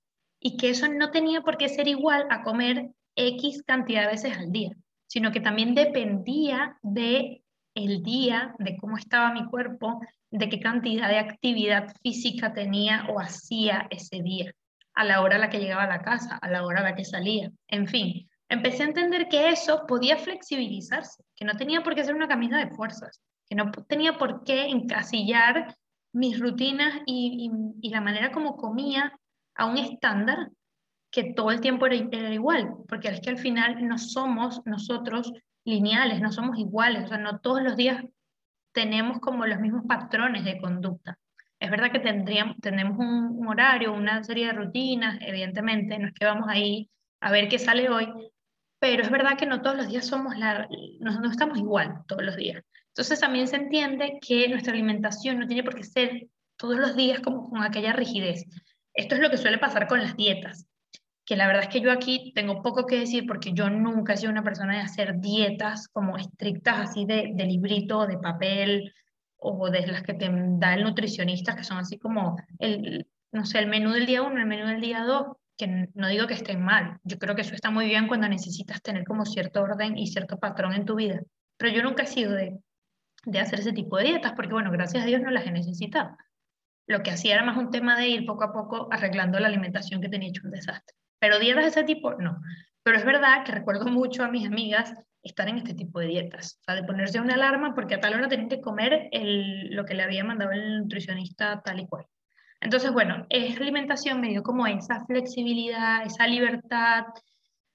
y 0.46 0.58
que 0.58 0.70
eso 0.70 0.88
no 0.88 1.10
tenía 1.10 1.42
por 1.42 1.58
qué 1.58 1.70
ser 1.70 1.88
igual 1.88 2.28
a 2.30 2.44
comer 2.44 2.92
X 3.16 3.64
cantidad 3.66 4.02
de 4.02 4.10
veces 4.10 4.38
al 4.38 4.52
día, 4.52 4.70
sino 5.08 5.32
que 5.32 5.40
también 5.40 5.74
dependía 5.74 6.78
de 6.84 7.42
el 7.74 8.04
día, 8.04 8.54
de 8.60 8.78
cómo 8.78 8.96
estaba 8.96 9.34
mi 9.34 9.48
cuerpo, 9.48 10.00
de 10.30 10.48
qué 10.48 10.60
cantidad 10.60 11.10
de 11.10 11.18
actividad 11.18 11.96
física 12.04 12.54
tenía 12.54 13.08
o 13.10 13.20
hacía 13.20 13.88
ese 13.90 14.22
día, 14.22 14.54
a 14.94 15.04
la 15.04 15.22
hora 15.22 15.38
a 15.38 15.40
la 15.40 15.50
que 15.50 15.60
llegaba 15.60 15.86
a 15.86 15.88
la 15.88 16.04
casa, 16.04 16.38
a 16.38 16.48
la 16.48 16.64
hora 16.64 16.82
a 16.82 16.84
la 16.84 16.96
que 16.96 17.06
salía, 17.06 17.52
en 17.68 17.88
fin. 17.88 18.30
Empecé 18.50 18.84
a 18.84 18.88
entender 18.88 19.28
que 19.28 19.50
eso 19.50 19.86
podía 19.88 20.18
flexibilizarse, 20.18 21.24
que 21.36 21.46
no 21.46 21.54
tenía 21.58 21.82
por 21.82 21.96
qué 21.96 22.04
ser 22.04 22.16
una 22.16 22.28
camisa 22.28 22.58
de 22.58 22.70
fuerzas, 22.70 23.22
que 23.48 23.56
no 23.56 23.72
tenía 23.88 24.18
por 24.18 24.44
qué 24.44 24.66
encasillar 24.66 25.76
mis 26.14 26.40
rutinas 26.40 27.02
y, 27.06 27.50
y, 27.82 27.88
y 27.88 27.90
la 27.92 28.02
manera 28.02 28.32
como 28.32 28.56
comía 28.56 29.18
a 29.56 29.66
un 29.66 29.78
estándar 29.78 30.50
que 31.16 31.34
todo 31.34 31.50
el 31.52 31.62
tiempo 31.62 31.86
era, 31.86 31.96
igual, 31.96 32.76
porque 32.90 33.08
es 33.08 33.22
que 33.22 33.30
al 33.30 33.38
final 33.38 33.88
no 33.88 33.98
somos 33.98 34.62
nosotros 34.66 35.32
lineales, 35.64 36.20
no 36.20 36.30
somos 36.30 36.60
iguales, 36.60 37.06
o 37.06 37.08
sea, 37.08 37.18
no 37.18 37.40
todos 37.40 37.64
los 37.64 37.78
días 37.78 38.04
tenemos 38.74 39.20
como 39.20 39.46
los 39.46 39.62
mismos 39.62 39.86
patrones 39.88 40.44
de 40.44 40.60
conducta. 40.60 41.18
Es 41.58 41.72
verdad 41.72 41.94
que 41.94 42.00
tendríamos, 42.00 42.58
tenemos 42.58 42.98
un, 43.00 43.48
horario, 43.48 43.94
una 43.94 44.26
serie 44.26 44.48
de 44.48 44.54
rutinas, 44.54 45.18
evidentemente, 45.22 45.98
no 45.98 46.10
es 46.10 46.14
que 46.14 46.26
vamos 46.26 46.50
ahí 46.50 46.90
a 47.22 47.32
ver 47.32 47.48
qué 47.48 47.60
sale 47.60 47.90
hoy, 47.90 48.12
pero 48.88 49.02
es 49.02 49.10
verdad 49.10 49.36
que 49.36 49.48
no 49.48 49.64
todos 49.64 49.78
los 49.78 49.88
días 49.88 50.06
somos 50.06 50.38
la, 50.38 50.70
no, 51.00 51.32
estamos 51.32 51.58
igual 51.58 52.04
todos 52.08 52.22
los 52.22 52.36
días. 52.36 52.64
Entonces 52.90 53.20
también 53.20 53.48
se 53.48 53.56
entiende 53.56 54.20
que 54.22 54.48
nuestra 54.48 54.74
alimentación 54.74 55.40
no 55.40 55.48
tiene 55.48 55.64
por 55.64 55.74
qué 55.74 55.84
ser 55.84 56.28
todos 56.56 56.78
los 56.78 56.96
días 56.96 57.20
como 57.20 57.50
con 57.50 57.64
aquella 57.64 57.94
rigidez. 57.94 58.46
Esto 58.94 59.16
es 59.16 59.22
lo 59.22 59.32
que 59.32 59.38
suele 59.38 59.58
pasar 59.58 59.88
con 59.88 60.04
las 60.04 60.16
dietas, 60.16 60.68
que 61.26 61.36
la 61.36 61.48
verdad 61.48 61.64
es 61.64 61.70
que 61.70 61.82
yo 61.82 61.92
aquí 61.92 62.32
tengo 62.36 62.62
poco 62.62 62.86
que 62.86 63.00
decir 63.00 63.26
porque 63.26 63.54
yo 63.54 63.72
nunca 63.72 64.14
he 64.14 64.18
sido 64.18 64.32
una 64.32 64.44
persona 64.44 64.76
de 64.76 64.82
hacer 64.82 65.20
dietas 65.20 65.88
como 65.88 66.16
estrictas 66.16 66.78
así 66.78 67.06
de, 67.06 67.32
de 67.34 67.46
librito, 67.46 68.06
de 68.06 68.20
papel 68.20 68.94
o 69.38 69.68
de 69.72 69.88
las 69.88 70.04
que 70.04 70.14
te 70.14 70.30
da 70.32 70.76
el 70.76 70.84
nutricionista, 70.84 71.56
que 71.56 71.64
son 71.64 71.80
así 71.80 71.98
como 71.98 72.38
el, 72.60 73.08
no 73.32 73.48
sé, 73.48 73.58
el 73.58 73.68
menú 73.68 73.94
del 73.94 74.06
día 74.06 74.22
uno, 74.22 74.40
el 74.40 74.46
menú 74.46 74.68
del 74.68 74.80
día 74.80 75.04
dos, 75.06 75.38
que 75.58 75.90
no 75.94 76.08
digo 76.08 76.28
que 76.28 76.34
estén 76.34 76.62
mal, 76.62 77.00
yo 77.04 77.18
creo 77.18 77.36
que 77.36 77.42
eso 77.42 77.56
está 77.56 77.72
muy 77.72 77.86
bien 77.86 78.08
cuando 78.08 78.28
necesitas 78.28 78.82
tener 78.82 79.06
como 79.06 79.26
cierto 79.26 79.62
orden 79.62 79.98
y 79.98 80.08
cierto 80.08 80.38
patrón 80.38 80.74
en 80.74 80.86
tu 80.86 80.96
vida, 80.96 81.22
pero 81.58 81.74
yo 81.74 81.84
nunca 81.84 82.04
he 82.04 82.08
sido 82.08 82.34
de, 82.34 82.58
de 83.26 83.40
hacer 83.40 83.60
ese 83.60 83.74
tipo 83.74 83.98
de 83.98 84.06
dietas 84.06 84.34
porque, 84.36 84.54
bueno, 84.54 84.72
gracias 84.72 85.04
a 85.04 85.08
Dios 85.08 85.22
no 85.22 85.32
las 85.32 85.46
he 85.46 85.52
necesitado. 85.52 86.18
Lo 86.88 87.02
que 87.02 87.12
hacía 87.12 87.36
era 87.36 87.44
más 87.44 87.58
un 87.58 87.72
tema 87.72 87.98
de 87.98 88.08
ir 88.08 88.26
poco 88.26 88.44
a 88.44 88.54
poco 88.54 88.88
arreglando 88.92 89.40
la 89.40 89.48
alimentación 89.48 90.02
que 90.02 90.10
tenía 90.10 90.30
hecho 90.30 90.44
un 90.44 90.52
desastre. 90.52 90.96
Pero 91.20 91.40
dietas 91.40 91.64
de 91.64 91.70
ese 91.70 91.84
tipo, 91.84 92.14
no. 92.16 92.40
Pero 92.84 92.98
es 92.98 93.06
verdad 93.06 93.44
que 93.44 93.52
recuerdo 93.52 93.88
mucho 93.88 94.24
a 94.24 94.30
mis 94.30 94.46
amigas 94.46 94.94
estar 95.24 95.50
en 95.50 95.58
este 95.58 95.74
tipo 95.74 96.00
de 96.00 96.06
dietas, 96.06 96.60
o 96.62 96.64
sea, 96.66 96.76
de 96.76 96.84
ponerse 96.84 97.20
una 97.20 97.34
alarma 97.34 97.74
porque 97.74 97.96
a 97.96 98.00
tal 98.00 98.14
hora 98.14 98.28
tenían 98.28 98.50
que 98.50 98.62
comer 98.62 99.10
el, 99.12 99.76
lo 99.76 99.86
que 99.86 99.96
le 99.96 100.04
había 100.04 100.24
mandado 100.24 100.52
el 100.52 100.82
nutricionista 100.82 101.62
tal 101.64 101.80
y 101.80 101.88
cual. 101.88 102.06
Entonces, 102.66 102.92
bueno, 102.92 103.26
esa 103.30 103.62
alimentación 103.62 104.20
me 104.20 104.30
dio 104.30 104.44
como 104.44 104.68
esa 104.68 105.06
flexibilidad, 105.06 106.04
esa 106.06 106.28
libertad 106.28 107.06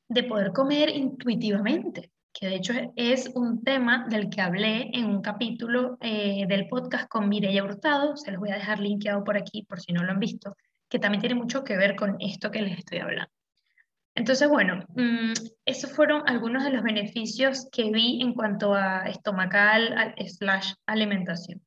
de 0.09 0.25
poder 0.25 0.53
comer 0.53 0.91
intuitivamente 0.91 2.11
que 2.33 2.47
de 2.47 2.57
hecho 2.57 2.73
es 2.97 3.31
un 3.35 3.63
tema 3.63 4.07
del 4.09 4.31
que 4.31 4.41
hablé 4.41 4.91
en 4.93 5.07
un 5.07 5.23
capítulo 5.23 5.99
eh, 6.01 6.47
del 6.47 6.69
podcast 6.69 7.09
con 7.09 7.29
Mireya 7.29 7.65
Hurtado, 7.65 8.17
se 8.17 8.31
los 8.31 8.41
voy 8.41 8.51
a 8.51 8.55
dejar 8.55 8.79
linkeado 8.79 9.25
por 9.25 9.37
aquí 9.37 9.65
por 9.65 9.81
si 9.81 9.93
no 9.93 10.03
lo 10.03 10.13
han 10.13 10.21
visto, 10.21 10.57
que 10.89 10.99
también 10.99 11.21
tiene 11.21 11.35
mucho 11.35 11.65
que 11.65 11.77
ver 11.77 11.97
con 11.97 12.17
esto 12.21 12.51
que 12.51 12.63
les 12.63 12.79
estoy 12.79 12.99
hablando. 12.99 13.31
Entonces, 14.15 14.49
bueno, 14.49 14.85
mmm, 14.95 15.33
esos 15.65 15.93
fueron 15.93 16.23
algunos 16.29 16.65
de 16.65 16.71
los 16.71 16.83
beneficios 16.83 17.69
que 17.71 17.91
vi 17.91 18.21
en 18.21 18.35
cuanto 18.35 18.75
a 18.75 19.09
estomacal 19.09 20.15
slash 20.27 20.75
alimentación. 20.87 21.63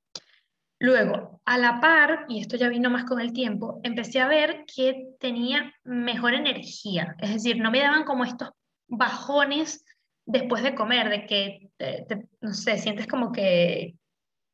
Luego, 0.83 1.39
a 1.45 1.57
la 1.57 1.79
par, 1.79 2.25
y 2.27 2.41
esto 2.41 2.57
ya 2.57 2.67
vino 2.67 2.89
más 2.89 3.05
con 3.05 3.21
el 3.21 3.31
tiempo, 3.31 3.79
empecé 3.83 4.19
a 4.19 4.27
ver 4.27 4.65
que 4.65 5.13
tenía 5.17 5.73
mejor 5.85 6.33
energía, 6.33 7.15
es 7.19 7.35
decir, 7.35 7.57
no 7.61 7.71
me 7.71 7.79
daban 7.79 8.03
como 8.03 8.25
estos 8.25 8.49
bajones 8.89 9.85
después 10.25 10.61
de 10.61 10.75
comer, 10.75 11.07
de 11.07 11.25
que, 11.25 11.69
no 12.41 12.53
sé, 12.53 12.77
sientes 12.79 13.07
como 13.07 13.31
que, 13.31 13.95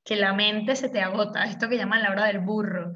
que 0.06 0.18
la 0.18 0.36
mente 0.36 0.76
se 0.76 0.90
te 0.90 1.02
agota, 1.02 1.46
esto 1.46 1.68
que 1.68 1.78
llaman 1.78 2.04
la 2.04 2.12
hora 2.12 2.26
del 2.26 2.42
burro, 2.42 2.94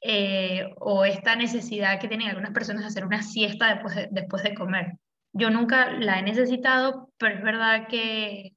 eh, 0.00 0.72
o 0.78 1.04
esta 1.04 1.34
necesidad 1.34 1.98
que 1.98 2.06
tienen 2.06 2.28
algunas 2.28 2.52
personas 2.52 2.82
de 2.82 2.86
hacer 2.86 3.04
una 3.04 3.22
siesta 3.22 3.74
después 3.74 3.96
de, 3.96 4.08
después 4.12 4.44
de 4.44 4.54
comer. 4.54 4.92
Yo 5.32 5.50
nunca 5.50 5.90
la 5.90 6.20
he 6.20 6.22
necesitado, 6.22 7.10
pero 7.18 7.34
es 7.34 7.42
verdad 7.42 7.88
que 7.88 8.54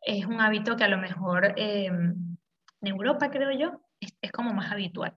es 0.00 0.24
un 0.24 0.40
hábito 0.40 0.76
que 0.76 0.84
a 0.84 0.88
lo 0.88 0.96
mejor 0.96 1.52
eh, 1.58 1.90
en 2.86 2.94
Europa, 2.94 3.30
creo 3.30 3.50
yo, 3.52 3.80
es, 4.00 4.16
es 4.20 4.32
como 4.32 4.52
más 4.52 4.72
habitual. 4.72 5.16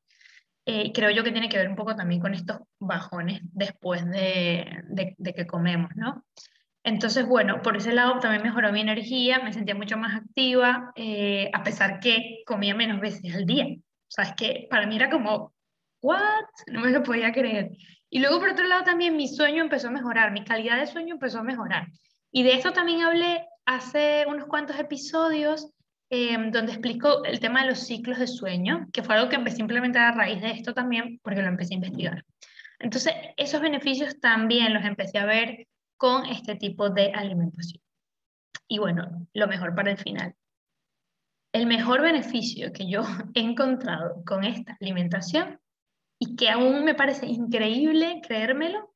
Eh, 0.72 0.92
creo 0.94 1.10
yo 1.10 1.24
que 1.24 1.32
tiene 1.32 1.50
que 1.50 1.58
ver 1.58 1.68
un 1.68 1.76
poco 1.76 1.96
también 1.96 2.22
con 2.22 2.36
estos 2.36 2.60
bajones 2.78 3.42
después 3.44 4.06
de, 4.06 4.84
de, 4.88 5.34
que 5.34 5.48
comemos, 5.48 5.90
¿no? 5.96 6.24
Entonces, 6.84 7.26
bueno, 7.26 7.64
por 7.64 7.76
ese 7.76 7.92
lado 7.92 8.20
también 8.20 8.44
mejoró 8.44 8.72
mi 8.72 8.82
energía, 8.82 9.40
me 9.40 9.52
sentía 9.52 9.74
mucho 9.74 9.98
más 9.98 10.16
activa, 10.16 10.92
eh, 10.96 11.50
a 11.54 11.64
pesar 11.64 12.00
que 12.00 12.44
comía 12.46 12.76
menos 12.76 13.00
veces 13.00 13.34
al 13.34 13.48
día. 13.48 13.66
O 13.66 14.12
sea, 14.12 14.26
es 14.26 14.34
que 14.36 14.68
para 14.70 14.86
mí 14.86 14.96
era 14.96 15.10
como, 15.10 15.54
¿what? 16.02 16.46
No 16.68 16.82
me 16.82 16.92
lo 16.92 17.02
podía 17.02 17.32
creer. 17.32 17.72
Y 18.10 18.20
luego, 18.20 18.40
por 18.40 18.50
otro 18.50 18.68
lado, 18.68 18.84
también 18.84 19.18
mi 19.18 19.28
sueño 19.28 19.64
empezó 19.64 19.88
a 19.88 19.92
mejorar, 19.92 20.32
mi 20.32 20.44
calidad 20.44 20.78
de 20.78 20.86
sueño 20.86 21.16
empezó 21.16 21.40
a 21.40 21.44
mejorar. 21.44 21.88
Y 22.32 22.44
de 22.44 22.54
esto 22.54 22.74
también 22.74 23.02
hablé 23.02 23.48
hace 23.66 24.26
unos 24.28 24.46
cuantos 24.46 24.78
episodios 24.78 25.72
em, 26.10 26.52
donde 26.52 26.74
explico 26.74 27.24
el 27.24 27.40
tema 27.40 27.62
de 27.62 27.70
los 27.70 27.80
ciclos 27.80 28.20
de 28.20 28.28
sueño, 28.28 28.88
que 28.92 29.04
fue 29.04 29.16
algo 29.16 29.30
que 29.30 29.36
empecé 29.36 29.58
a 29.58 29.62
implementar 29.62 30.12
a 30.12 30.16
raíz 30.16 30.42
de 30.42 30.52
esto 30.52 30.74
también 30.74 31.20
porque 31.24 31.42
lo 31.42 31.48
empecé 31.48 31.74
a 31.74 31.78
investigar. 31.78 32.26
Entonces, 32.80 33.14
esos 33.38 33.62
beneficios 33.62 34.20
también 34.20 34.74
los 34.74 34.84
empecé 34.86 35.20
a 35.20 35.26
ver 35.26 35.68
con 35.98 36.26
este 36.26 36.56
tipo 36.56 36.90
de 36.90 37.12
alimentación. 37.12 37.82
Y 38.68 38.80
bueno, 38.80 39.28
lo 39.34 39.48
mejor 39.48 39.76
para 39.76 39.92
el 39.92 39.98
final. 39.98 40.36
El 41.52 41.66
mejor 41.66 42.02
beneficio 42.02 42.72
que 42.72 42.90
yo 42.90 43.02
he 43.34 43.42
encontrado 43.42 44.24
con 44.26 44.44
esta 44.44 44.78
alimentación 44.80 45.60
y 46.20 46.36
que 46.36 46.50
aún 46.50 46.86
me 46.86 46.96
parece 46.96 47.26
increíble 47.26 48.22
creérmelo, 48.26 48.94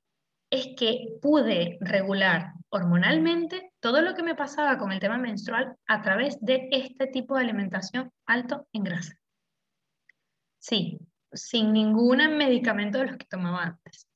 es 0.50 0.70
que 0.78 1.18
pude 1.22 1.78
regular 1.82 2.54
hormonalmente 2.70 3.73
todo 3.84 4.02
lo 4.02 4.16
que 4.16 4.24
me 4.24 4.34
pasaba 4.34 4.78
con 4.78 4.94
el 4.94 5.02
tema 5.02 5.18
menstrual 5.18 5.76
a 5.88 6.02
través 6.02 6.40
de 6.40 6.70
este 6.72 7.08
tipo 7.08 7.36
de 7.36 7.44
alimentación 7.44 8.14
alto 8.26 8.66
en 8.72 8.86
grasa. 8.86 9.20
Sí, 10.58 10.98
sin 11.34 11.74
ningún 11.74 12.20
medicamento 12.38 13.00
de 13.00 13.08
los 13.08 13.18
que 13.18 13.26
tomaba 13.26 13.64
antes. 13.64 14.08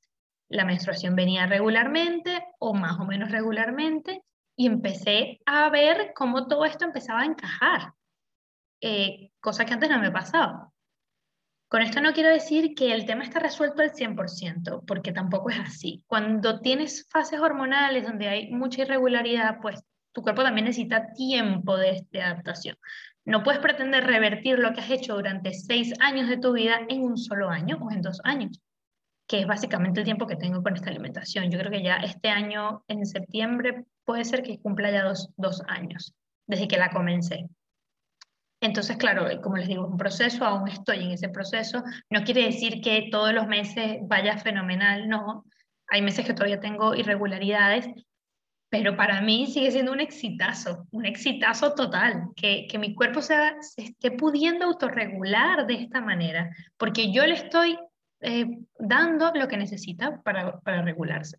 La 0.48 0.64
menstruación 0.64 1.14
venía 1.14 1.44
regularmente 1.44 2.42
o 2.58 2.72
más 2.72 2.98
o 2.98 3.04
menos 3.04 3.30
regularmente 3.30 4.22
y 4.56 4.66
empecé 4.66 5.40
a 5.44 5.68
ver 5.68 6.14
cómo 6.16 6.48
todo 6.48 6.64
esto 6.64 6.86
empezaba 6.86 7.20
a 7.20 7.26
encajar, 7.26 7.92
eh, 8.80 9.32
cosa 9.38 9.66
que 9.66 9.74
antes 9.74 9.90
no 9.90 9.98
me 9.98 10.10
pasaba. 10.10 10.72
Con 11.68 11.82
esto 11.82 12.00
no 12.00 12.14
quiero 12.14 12.30
decir 12.30 12.74
que 12.74 12.94
el 12.94 13.04
tema 13.04 13.24
está 13.24 13.40
resuelto 13.40 13.82
al 13.82 13.92
100%, 13.92 14.84
porque 14.86 15.12
tampoco 15.12 15.50
es 15.50 15.58
así. 15.58 16.02
Cuando 16.06 16.60
tienes 16.60 17.06
fases 17.10 17.40
hormonales 17.40 18.04
donde 18.04 18.26
hay 18.26 18.50
mucha 18.50 18.82
irregularidad, 18.82 19.58
pues 19.60 19.82
tu 20.12 20.22
cuerpo 20.22 20.42
también 20.42 20.64
necesita 20.64 21.12
tiempo 21.12 21.76
de, 21.76 22.06
adaptación. 22.22 22.76
No 23.26 23.42
puedes 23.42 23.60
pretender 23.60 24.04
revertir 24.04 24.58
lo 24.58 24.72
que 24.72 24.80
has 24.80 24.90
hecho 24.90 25.14
durante 25.14 25.52
seis 25.52 25.92
años 26.00 26.30
de 26.30 26.38
tu 26.38 26.54
vida 26.54 26.80
en 26.88 27.02
un 27.02 27.18
solo 27.18 27.50
año 27.50 27.76
o 27.82 27.92
en 27.92 28.00
dos 28.00 28.22
años, 28.24 28.62
que 29.26 29.40
es 29.40 29.46
básicamente 29.46 30.00
el 30.00 30.06
tiempo 30.06 30.26
que 30.26 30.36
tengo 30.36 30.62
con 30.62 30.74
esta 30.74 30.88
alimentación. 30.88 31.50
Yo 31.50 31.58
creo 31.58 31.70
que 31.70 31.82
ya 31.82 31.96
este 31.96 32.30
año, 32.30 32.82
en 32.88 33.04
septiembre, 33.04 33.84
puede 34.06 34.24
ser 34.24 34.42
que 34.42 34.58
cumpla 34.58 34.90
ya 34.90 35.04
dos, 35.04 35.28
dos 35.36 35.62
años 35.68 36.14
desde 36.46 36.66
que 36.66 36.78
la 36.78 36.88
comencé. 36.88 37.46
Entonces, 38.60 38.96
claro, 38.96 39.40
como 39.40 39.56
les 39.56 39.68
digo, 39.68 39.84
es 39.84 39.90
un 39.90 39.96
proceso, 39.96 40.44
aún 40.44 40.68
estoy 40.68 41.04
en 41.04 41.12
ese 41.12 41.28
proceso. 41.28 41.82
No 42.10 42.24
quiere 42.24 42.44
decir 42.44 42.80
que 42.80 43.08
todos 43.10 43.32
los 43.32 43.46
meses 43.46 43.98
vaya 44.02 44.36
fenomenal, 44.38 45.08
no. 45.08 45.44
Hay 45.88 46.02
meses 46.02 46.26
que 46.26 46.34
todavía 46.34 46.60
tengo 46.60 46.94
irregularidades, 46.94 47.88
pero 48.68 48.96
para 48.96 49.20
mí 49.22 49.46
sigue 49.46 49.70
siendo 49.70 49.92
un 49.92 50.00
exitazo, 50.00 50.86
un 50.90 51.06
exitazo 51.06 51.74
total, 51.74 52.28
que, 52.36 52.66
que 52.68 52.78
mi 52.78 52.94
cuerpo 52.94 53.22
se, 53.22 53.34
esté 53.76 54.10
pudiendo 54.10 54.66
autorregular 54.66 55.66
de 55.66 55.74
esta 55.74 56.00
manera, 56.00 56.50
porque 56.76 57.12
yo 57.12 57.26
le 57.26 57.34
estoy 57.34 57.78
eh, 58.20 58.46
dando 58.78 59.32
lo 59.34 59.48
que 59.48 59.56
necesita 59.56 60.20
para, 60.22 60.58
para, 60.60 60.82
regularse. 60.82 61.38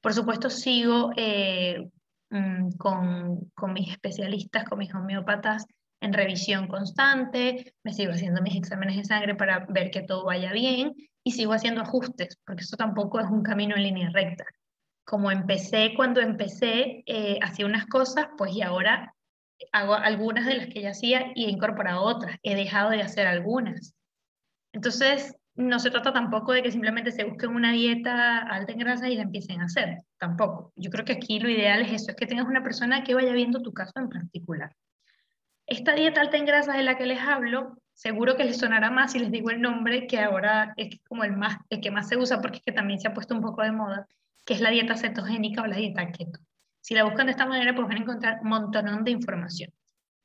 Por 0.00 0.12
supuesto, 0.14 0.50
sigo 0.50 1.10
eh, 1.16 1.88
mm, 2.28 2.72
con, 2.72 3.50
con 3.54 3.72
mis 3.72 3.90
especialistas, 3.90 4.64
con 4.64 4.78
mis 4.78 4.94
homeópatas, 4.94 5.66
en 6.00 6.12
revisión 6.12 6.66
constante, 6.66 7.74
me 7.84 7.92
sigo 7.92 8.12
haciendo 8.12 8.42
mis 8.42 8.56
exámenes 8.56 8.96
de 8.96 9.04
sangre 9.04 9.34
para 9.34 9.66
ver 9.68 9.90
que 9.90 10.02
todo 10.02 10.24
vaya 10.24 10.52
bien 10.52 10.94
y 11.22 11.32
sigo 11.32 11.52
haciendo 11.52 11.82
ajustes, 11.82 12.38
porque 12.46 12.62
eso 12.62 12.76
tampoco 12.76 13.20
es 13.20 13.26
un 13.26 13.42
camino 13.42 13.76
en 13.76 13.82
línea 13.82 14.10
recta 14.10 14.44
como 15.10 15.32
empecé 15.32 15.94
cuando 15.96 16.20
empecé, 16.20 17.02
eh, 17.04 17.40
hacía 17.42 17.66
unas 17.66 17.86
cosas, 17.86 18.28
pues 18.38 18.52
y 18.54 18.62
ahora 18.62 19.12
hago 19.72 19.94
algunas 19.94 20.46
de 20.46 20.56
las 20.56 20.68
que 20.68 20.82
ya 20.82 20.90
hacía 20.90 21.32
y 21.34 21.46
he 21.46 21.50
incorporado 21.50 22.02
otras. 22.02 22.36
He 22.44 22.54
dejado 22.54 22.90
de 22.90 23.02
hacer 23.02 23.26
algunas. 23.26 23.92
Entonces, 24.72 25.34
no 25.56 25.80
se 25.80 25.90
trata 25.90 26.12
tampoco 26.12 26.52
de 26.52 26.62
que 26.62 26.70
simplemente 26.70 27.10
se 27.10 27.24
busquen 27.24 27.50
una 27.50 27.72
dieta 27.72 28.38
alta 28.38 28.72
en 28.72 28.78
grasa 28.78 29.08
y 29.08 29.16
la 29.16 29.22
empiecen 29.22 29.60
a 29.60 29.64
hacer. 29.64 29.98
Tampoco. 30.16 30.72
Yo 30.76 30.90
creo 30.90 31.04
que 31.04 31.14
aquí 31.14 31.40
lo 31.40 31.50
ideal 31.50 31.82
es 31.82 31.92
eso, 32.02 32.12
es 32.12 32.16
que 32.16 32.26
tengas 32.26 32.46
una 32.46 32.62
persona 32.62 33.02
que 33.02 33.14
vaya 33.14 33.32
viendo 33.32 33.62
tu 33.62 33.72
caso 33.72 33.94
en 33.96 34.10
particular. 34.10 34.72
Esta 35.70 35.94
dieta 35.94 36.20
alta 36.20 36.36
en 36.36 36.46
grasa 36.46 36.72
de 36.72 36.82
la 36.82 36.96
que 36.96 37.06
les 37.06 37.20
hablo, 37.20 37.76
seguro 37.94 38.36
que 38.36 38.42
les 38.42 38.58
sonará 38.58 38.90
más 38.90 39.12
si 39.12 39.20
les 39.20 39.30
digo 39.30 39.50
el 39.50 39.60
nombre, 39.60 40.08
que 40.08 40.18
ahora 40.18 40.74
es 40.76 40.98
como 41.06 41.22
el, 41.22 41.36
más, 41.36 41.58
el 41.70 41.80
que 41.80 41.92
más 41.92 42.08
se 42.08 42.16
usa 42.16 42.40
porque 42.40 42.56
es 42.56 42.64
que 42.64 42.72
también 42.72 42.98
se 42.98 43.06
ha 43.06 43.14
puesto 43.14 43.36
un 43.36 43.40
poco 43.40 43.62
de 43.62 43.70
moda, 43.70 44.08
que 44.44 44.54
es 44.54 44.60
la 44.60 44.70
dieta 44.70 44.96
cetogénica 44.96 45.62
o 45.62 45.66
la 45.68 45.76
dieta 45.76 46.10
keto. 46.10 46.40
Si 46.80 46.92
la 46.92 47.04
buscan 47.04 47.26
de 47.26 47.32
esta 47.32 47.46
manera, 47.46 47.72
pues 47.72 47.86
van 47.86 47.98
a 47.98 48.00
encontrar 48.00 48.40
un 48.42 48.48
montón 48.48 49.04
de 49.04 49.12
información. 49.12 49.70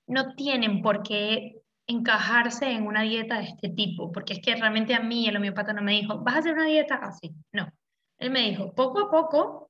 No 0.08 0.34
tienen 0.34 0.82
por 0.82 1.04
qué 1.04 1.62
encajarse 1.86 2.72
en 2.72 2.88
una 2.88 3.04
dieta 3.04 3.38
de 3.38 3.44
este 3.44 3.70
tipo, 3.70 4.12
porque 4.12 4.34
es 4.34 4.40
que 4.42 4.56
realmente 4.56 4.96
a 4.96 5.02
mí 5.02 5.28
el 5.28 5.38
homeopata 5.38 5.74
no 5.74 5.84
me 5.84 5.92
dijo, 5.92 6.24
vas 6.24 6.38
a 6.38 6.40
hacer 6.40 6.56
una 6.56 6.66
dieta 6.66 6.96
así. 6.96 7.36
No. 7.52 7.70
Él 8.18 8.32
me 8.32 8.50
dijo, 8.50 8.74
poco 8.74 9.00
a 9.00 9.12
poco, 9.12 9.70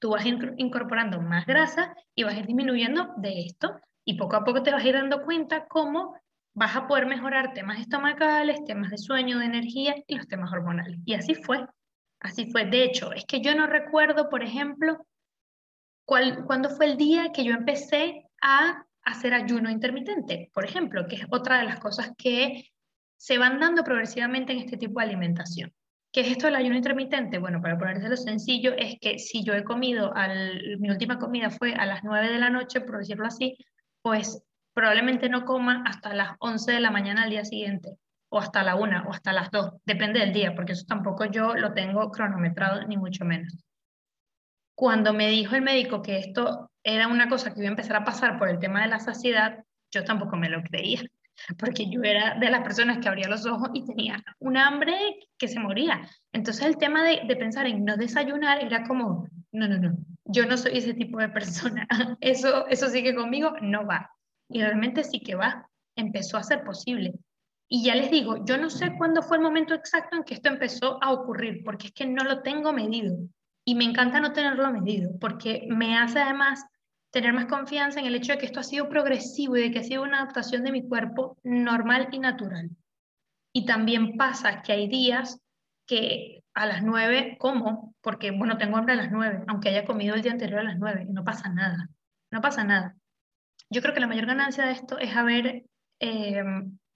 tú 0.00 0.10
vas 0.10 0.26
incorporando 0.26 1.20
más 1.20 1.46
grasa 1.46 1.94
y 2.16 2.24
vas 2.24 2.34
a 2.34 2.40
ir 2.40 2.46
disminuyendo 2.46 3.14
de 3.18 3.42
esto, 3.42 3.80
y 4.04 4.14
poco 4.14 4.36
a 4.36 4.44
poco 4.44 4.62
te 4.62 4.70
vas 4.70 4.84
a 4.84 4.88
ir 4.88 4.94
dando 4.94 5.22
cuenta 5.22 5.66
cómo 5.66 6.16
vas 6.54 6.76
a 6.76 6.86
poder 6.86 7.06
mejorar 7.06 7.52
temas 7.52 7.80
estomacales, 7.80 8.64
temas 8.64 8.90
de 8.90 8.98
sueño, 8.98 9.38
de 9.38 9.46
energía 9.46 9.96
y 10.06 10.14
los 10.14 10.28
temas 10.28 10.52
hormonales. 10.52 10.98
Y 11.04 11.14
así 11.14 11.34
fue. 11.34 11.66
Así 12.20 12.50
fue. 12.50 12.64
De 12.64 12.84
hecho, 12.84 13.12
es 13.12 13.24
que 13.26 13.40
yo 13.40 13.54
no 13.54 13.66
recuerdo, 13.66 14.28
por 14.28 14.42
ejemplo, 14.42 15.06
cuál, 16.04 16.44
cuándo 16.46 16.70
fue 16.70 16.86
el 16.86 16.96
día 16.96 17.32
que 17.32 17.44
yo 17.44 17.54
empecé 17.54 18.24
a 18.40 18.84
hacer 19.02 19.34
ayuno 19.34 19.70
intermitente, 19.70 20.50
por 20.54 20.64
ejemplo, 20.64 21.06
que 21.06 21.16
es 21.16 21.26
otra 21.30 21.58
de 21.58 21.64
las 21.64 21.80
cosas 21.80 22.12
que 22.16 22.70
se 23.16 23.38
van 23.38 23.60
dando 23.60 23.84
progresivamente 23.84 24.52
en 24.52 24.60
este 24.60 24.76
tipo 24.76 25.00
de 25.00 25.06
alimentación. 25.06 25.72
¿Qué 26.12 26.20
es 26.20 26.28
esto 26.28 26.46
del 26.46 26.56
ayuno 26.56 26.76
intermitente? 26.76 27.38
Bueno, 27.38 27.60
para 27.60 27.76
ponérselo 27.76 28.16
sencillo, 28.16 28.72
es 28.78 28.96
que 29.00 29.18
si 29.18 29.42
yo 29.42 29.52
he 29.52 29.64
comido, 29.64 30.14
al, 30.14 30.78
mi 30.78 30.88
última 30.88 31.18
comida 31.18 31.50
fue 31.50 31.74
a 31.74 31.86
las 31.86 32.04
9 32.04 32.30
de 32.30 32.38
la 32.38 32.50
noche, 32.50 32.80
por 32.80 32.98
decirlo 32.98 33.26
así, 33.26 33.56
pues 34.04 34.42
probablemente 34.74 35.30
no 35.30 35.46
coma 35.46 35.82
hasta 35.86 36.12
las 36.12 36.36
11 36.38 36.72
de 36.72 36.80
la 36.80 36.90
mañana 36.90 37.22
al 37.22 37.30
día 37.30 37.44
siguiente 37.46 37.96
o 38.28 38.38
hasta 38.38 38.62
la 38.62 38.74
una 38.74 39.02
o 39.08 39.12
hasta 39.12 39.32
las 39.32 39.50
dos, 39.50 39.72
depende 39.86 40.20
del 40.20 40.32
día, 40.32 40.54
porque 40.54 40.72
eso 40.72 40.84
tampoco 40.86 41.24
yo 41.24 41.54
lo 41.54 41.72
tengo 41.72 42.10
cronometrado, 42.10 42.86
ni 42.86 42.98
mucho 42.98 43.24
menos. 43.24 43.64
Cuando 44.76 45.14
me 45.14 45.28
dijo 45.28 45.54
el 45.54 45.62
médico 45.62 46.02
que 46.02 46.18
esto 46.18 46.70
era 46.82 47.08
una 47.08 47.30
cosa 47.30 47.54
que 47.54 47.60
iba 47.60 47.68
a 47.68 47.70
empezar 47.70 47.96
a 47.96 48.04
pasar 48.04 48.38
por 48.38 48.50
el 48.50 48.58
tema 48.58 48.82
de 48.82 48.88
la 48.88 48.98
saciedad, 48.98 49.64
yo 49.90 50.04
tampoco 50.04 50.36
me 50.36 50.50
lo 50.50 50.62
creía, 50.62 51.00
porque 51.58 51.88
yo 51.88 52.02
era 52.02 52.34
de 52.38 52.50
las 52.50 52.62
personas 52.62 52.98
que 52.98 53.08
abría 53.08 53.28
los 53.28 53.46
ojos 53.46 53.70
y 53.72 53.86
tenía 53.86 54.22
un 54.38 54.58
hambre 54.58 54.96
que 55.38 55.48
se 55.48 55.60
moría. 55.60 56.06
Entonces 56.30 56.66
el 56.66 56.76
tema 56.76 57.04
de, 57.04 57.22
de 57.26 57.36
pensar 57.36 57.66
en 57.66 57.86
no 57.86 57.96
desayunar 57.96 58.62
era 58.62 58.84
como, 58.84 59.28
no, 59.52 59.66
no, 59.66 59.78
no, 59.78 59.96
yo 60.24 60.46
no 60.46 60.56
soy 60.56 60.78
ese 60.78 60.94
tipo 60.94 61.18
de 61.18 61.28
persona, 61.28 61.86
eso, 62.20 62.66
eso 62.68 62.88
sí 62.88 63.02
que 63.02 63.14
conmigo 63.14 63.54
no 63.60 63.86
va. 63.86 64.10
Y 64.48 64.60
realmente 64.60 65.04
sí 65.04 65.20
que 65.20 65.34
va, 65.34 65.68
empezó 65.96 66.36
a 66.36 66.42
ser 66.42 66.64
posible. 66.64 67.14
Y 67.68 67.84
ya 67.84 67.94
les 67.94 68.10
digo, 68.10 68.44
yo 68.44 68.58
no 68.58 68.70
sé 68.70 68.94
cuándo 68.96 69.22
fue 69.22 69.38
el 69.38 69.42
momento 69.42 69.74
exacto 69.74 70.16
en 70.16 70.24
que 70.24 70.34
esto 70.34 70.48
empezó 70.48 71.02
a 71.02 71.12
ocurrir, 71.12 71.64
porque 71.64 71.88
es 71.88 71.92
que 71.92 72.06
no 72.06 72.24
lo 72.24 72.42
tengo 72.42 72.72
medido. 72.72 73.16
Y 73.66 73.74
me 73.74 73.84
encanta 73.84 74.20
no 74.20 74.32
tenerlo 74.32 74.70
medido, 74.70 75.10
porque 75.18 75.66
me 75.70 75.96
hace 75.96 76.20
además 76.20 76.64
tener 77.10 77.32
más 77.32 77.46
confianza 77.46 78.00
en 78.00 78.06
el 78.06 78.14
hecho 78.16 78.32
de 78.32 78.38
que 78.38 78.46
esto 78.46 78.60
ha 78.60 78.64
sido 78.64 78.88
progresivo 78.88 79.56
y 79.56 79.62
de 79.62 79.70
que 79.70 79.78
ha 79.78 79.84
sido 79.84 80.02
una 80.02 80.20
adaptación 80.20 80.64
de 80.64 80.72
mi 80.72 80.86
cuerpo 80.86 81.38
normal 81.42 82.08
y 82.12 82.18
natural. 82.18 82.70
Y 83.52 83.64
también 83.64 84.16
pasa 84.16 84.62
que 84.62 84.72
hay 84.72 84.88
días 84.88 85.40
que 85.86 86.43
a 86.54 86.66
las 86.66 86.82
9 86.82 87.36
como, 87.38 87.94
porque 88.00 88.30
bueno, 88.30 88.58
tengo 88.58 88.76
hambre 88.76 88.94
a 88.94 88.96
las 88.96 89.10
9, 89.10 89.44
aunque 89.48 89.70
haya 89.70 89.84
comido 89.84 90.14
el 90.14 90.22
día 90.22 90.32
anterior 90.32 90.60
a 90.60 90.64
las 90.64 90.78
9, 90.78 91.06
y 91.08 91.12
no 91.12 91.24
pasa 91.24 91.48
nada, 91.48 91.88
no 92.30 92.40
pasa 92.40 92.64
nada. 92.64 92.96
Yo 93.70 93.82
creo 93.82 93.94
que 93.94 94.00
la 94.00 94.06
mayor 94.06 94.26
ganancia 94.26 94.64
de 94.66 94.72
esto 94.72 94.98
es 94.98 95.16
haber 95.16 95.64
eh, 96.00 96.44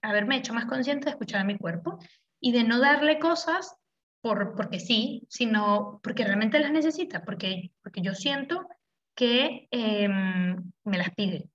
haberme 0.01 0.37
hecho 0.37 0.53
más 0.53 0.65
consciente 0.65 1.05
de 1.05 1.11
escuchar 1.11 1.41
a 1.41 1.45
mi 1.45 1.57
cuerpo 1.57 1.99
y 2.39 2.51
de 2.51 2.63
no 2.63 2.79
darle 2.79 3.19
cosas 3.19 3.75
por, 4.21 4.55
porque 4.55 4.79
sí, 4.79 5.25
sino 5.29 5.99
porque 6.03 6.23
realmente 6.23 6.59
las 6.59 6.71
necesita, 6.71 7.23
porque, 7.23 7.71
porque 7.81 8.01
yo 8.01 8.13
siento 8.13 8.67
que 9.15 9.67
em, 9.71 10.71
me 10.83 10.97
las 10.97 11.11
pide 11.11 11.49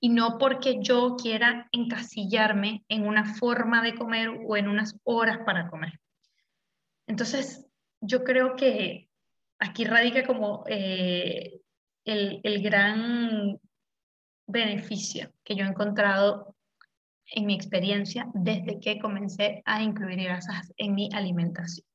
y 0.00 0.08
no 0.10 0.38
porque 0.38 0.78
yo 0.80 1.16
quiera 1.16 1.68
encasillarme 1.72 2.84
en 2.88 3.06
una 3.06 3.24
forma 3.24 3.82
de 3.82 3.94
comer 3.94 4.28
o 4.46 4.56
en 4.56 4.68
unas 4.68 4.96
horas 5.04 5.38
para 5.46 5.68
comer. 5.68 6.00
Entonces, 7.06 7.66
yo 8.00 8.24
creo 8.24 8.56
que 8.56 9.08
aquí 9.58 9.84
radica 9.84 10.26
como 10.26 10.64
eh, 10.66 11.60
el, 12.04 12.40
el 12.42 12.62
gran 12.62 13.60
beneficio 14.46 15.32
que 15.42 15.54
yo 15.56 15.64
he 15.64 15.68
encontrado 15.68 16.54
en 17.26 17.46
mi 17.46 17.54
experiencia 17.54 18.28
desde 18.34 18.80
que 18.80 18.98
comencé 18.98 19.62
a 19.64 19.82
incluir 19.82 20.22
grasas 20.22 20.72
en 20.76 20.94
mi 20.94 21.08
alimentación. 21.12 21.86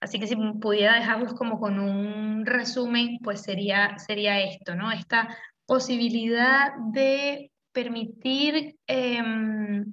Así 0.00 0.18
que 0.18 0.26
si 0.26 0.34
pudiera 0.34 0.96
dejarlos 0.96 1.34
como 1.34 1.60
con 1.60 1.78
un 1.78 2.44
resumen, 2.44 3.20
pues 3.22 3.42
sería, 3.42 3.96
sería 3.98 4.40
esto, 4.40 4.74
¿no? 4.74 4.90
Esta 4.90 5.28
posibilidad 5.64 6.72
de 6.92 7.52
permitir 7.70 8.76
em, 8.88 9.92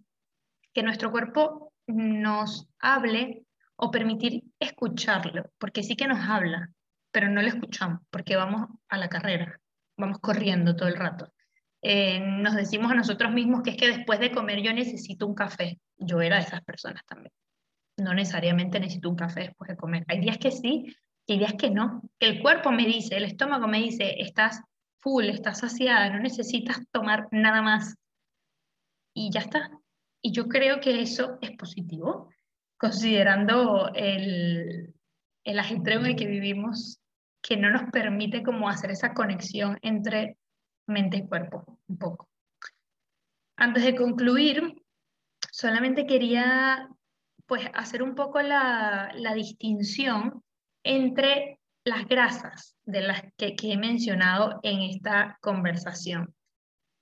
que 0.73 0.83
nuestro 0.83 1.11
cuerpo 1.11 1.73
nos 1.85 2.67
hable 2.79 3.43
o 3.81 3.91
permitir 3.91 4.43
escucharlo, 4.59 5.51
porque 5.57 5.83
sí 5.83 5.95
que 5.95 6.07
nos 6.07 6.19
habla, 6.19 6.69
pero 7.11 7.29
no 7.29 7.41
lo 7.41 7.47
escuchamos, 7.47 8.01
porque 8.09 8.35
vamos 8.35 8.67
a 8.89 8.97
la 8.97 9.07
carrera, 9.07 9.59
vamos 9.97 10.19
corriendo 10.19 10.75
todo 10.75 10.89
el 10.89 10.97
rato. 10.97 11.31
Eh, 11.81 12.19
nos 12.19 12.55
decimos 12.55 12.91
a 12.91 12.95
nosotros 12.95 13.31
mismos 13.31 13.61
que 13.63 13.71
es 13.71 13.77
que 13.77 13.87
después 13.87 14.19
de 14.19 14.33
comer 14.33 14.61
yo 14.61 14.73
necesito 14.73 15.25
un 15.25 15.33
café. 15.33 15.79
Yo 15.97 16.21
era 16.21 16.35
de 16.35 16.41
esas 16.41 16.61
personas 16.61 17.05
también. 17.05 17.31
No 17.97 18.13
necesariamente 18.13 18.81
necesito 18.81 19.09
un 19.09 19.15
café 19.15 19.41
después 19.41 19.69
de 19.69 19.77
comer. 19.77 20.03
Hay 20.09 20.19
días 20.19 20.37
que 20.37 20.51
sí, 20.51 20.93
y 21.25 21.33
hay 21.33 21.39
días 21.39 21.53
que 21.53 21.69
no. 21.69 22.01
Que 22.19 22.27
el 22.27 22.41
cuerpo 22.41 22.71
me 22.71 22.85
dice, 22.85 23.15
el 23.15 23.23
estómago 23.23 23.65
me 23.67 23.79
dice, 23.79 24.19
estás 24.19 24.61
full, 24.99 25.25
estás 25.25 25.59
saciada, 25.59 26.09
no 26.09 26.19
necesitas 26.19 26.81
tomar 26.91 27.29
nada 27.31 27.61
más. 27.61 27.95
Y 29.13 29.31
ya 29.31 29.39
está. 29.39 29.71
Y 30.21 30.33
yo 30.33 30.49
creo 30.49 30.81
que 30.81 31.01
eso 31.01 31.37
es 31.41 31.51
positivo, 31.51 32.29
considerando 32.79 33.91
el, 33.93 34.93
el 35.43 35.59
ajetreo 35.59 35.99
en 35.99 36.05
el 36.07 36.15
que 36.15 36.27
vivimos, 36.27 36.99
que 37.41 37.57
no 37.57 37.69
nos 37.69 37.91
permite 37.91 38.43
como 38.43 38.69
hacer 38.69 38.91
esa 38.91 39.13
conexión 39.13 39.77
entre 39.81 40.37
mente 40.87 41.17
y 41.17 41.27
cuerpo, 41.27 41.79
un 41.87 41.97
poco. 41.97 42.29
Antes 43.57 43.83
de 43.83 43.95
concluir, 43.95 44.81
solamente 45.51 46.05
quería 46.05 46.89
pues 47.45 47.65
hacer 47.73 48.03
un 48.03 48.15
poco 48.15 48.41
la, 48.41 49.11
distinción 49.33 50.43
entre 50.83 51.59
las 51.83 52.07
grasas 52.07 52.75
de 52.83 53.01
las 53.01 53.23
que, 53.37 53.55
he 53.61 53.77
mencionado 53.77 54.59
en 54.63 54.81
esta 54.81 55.37
conversación. 55.41 56.33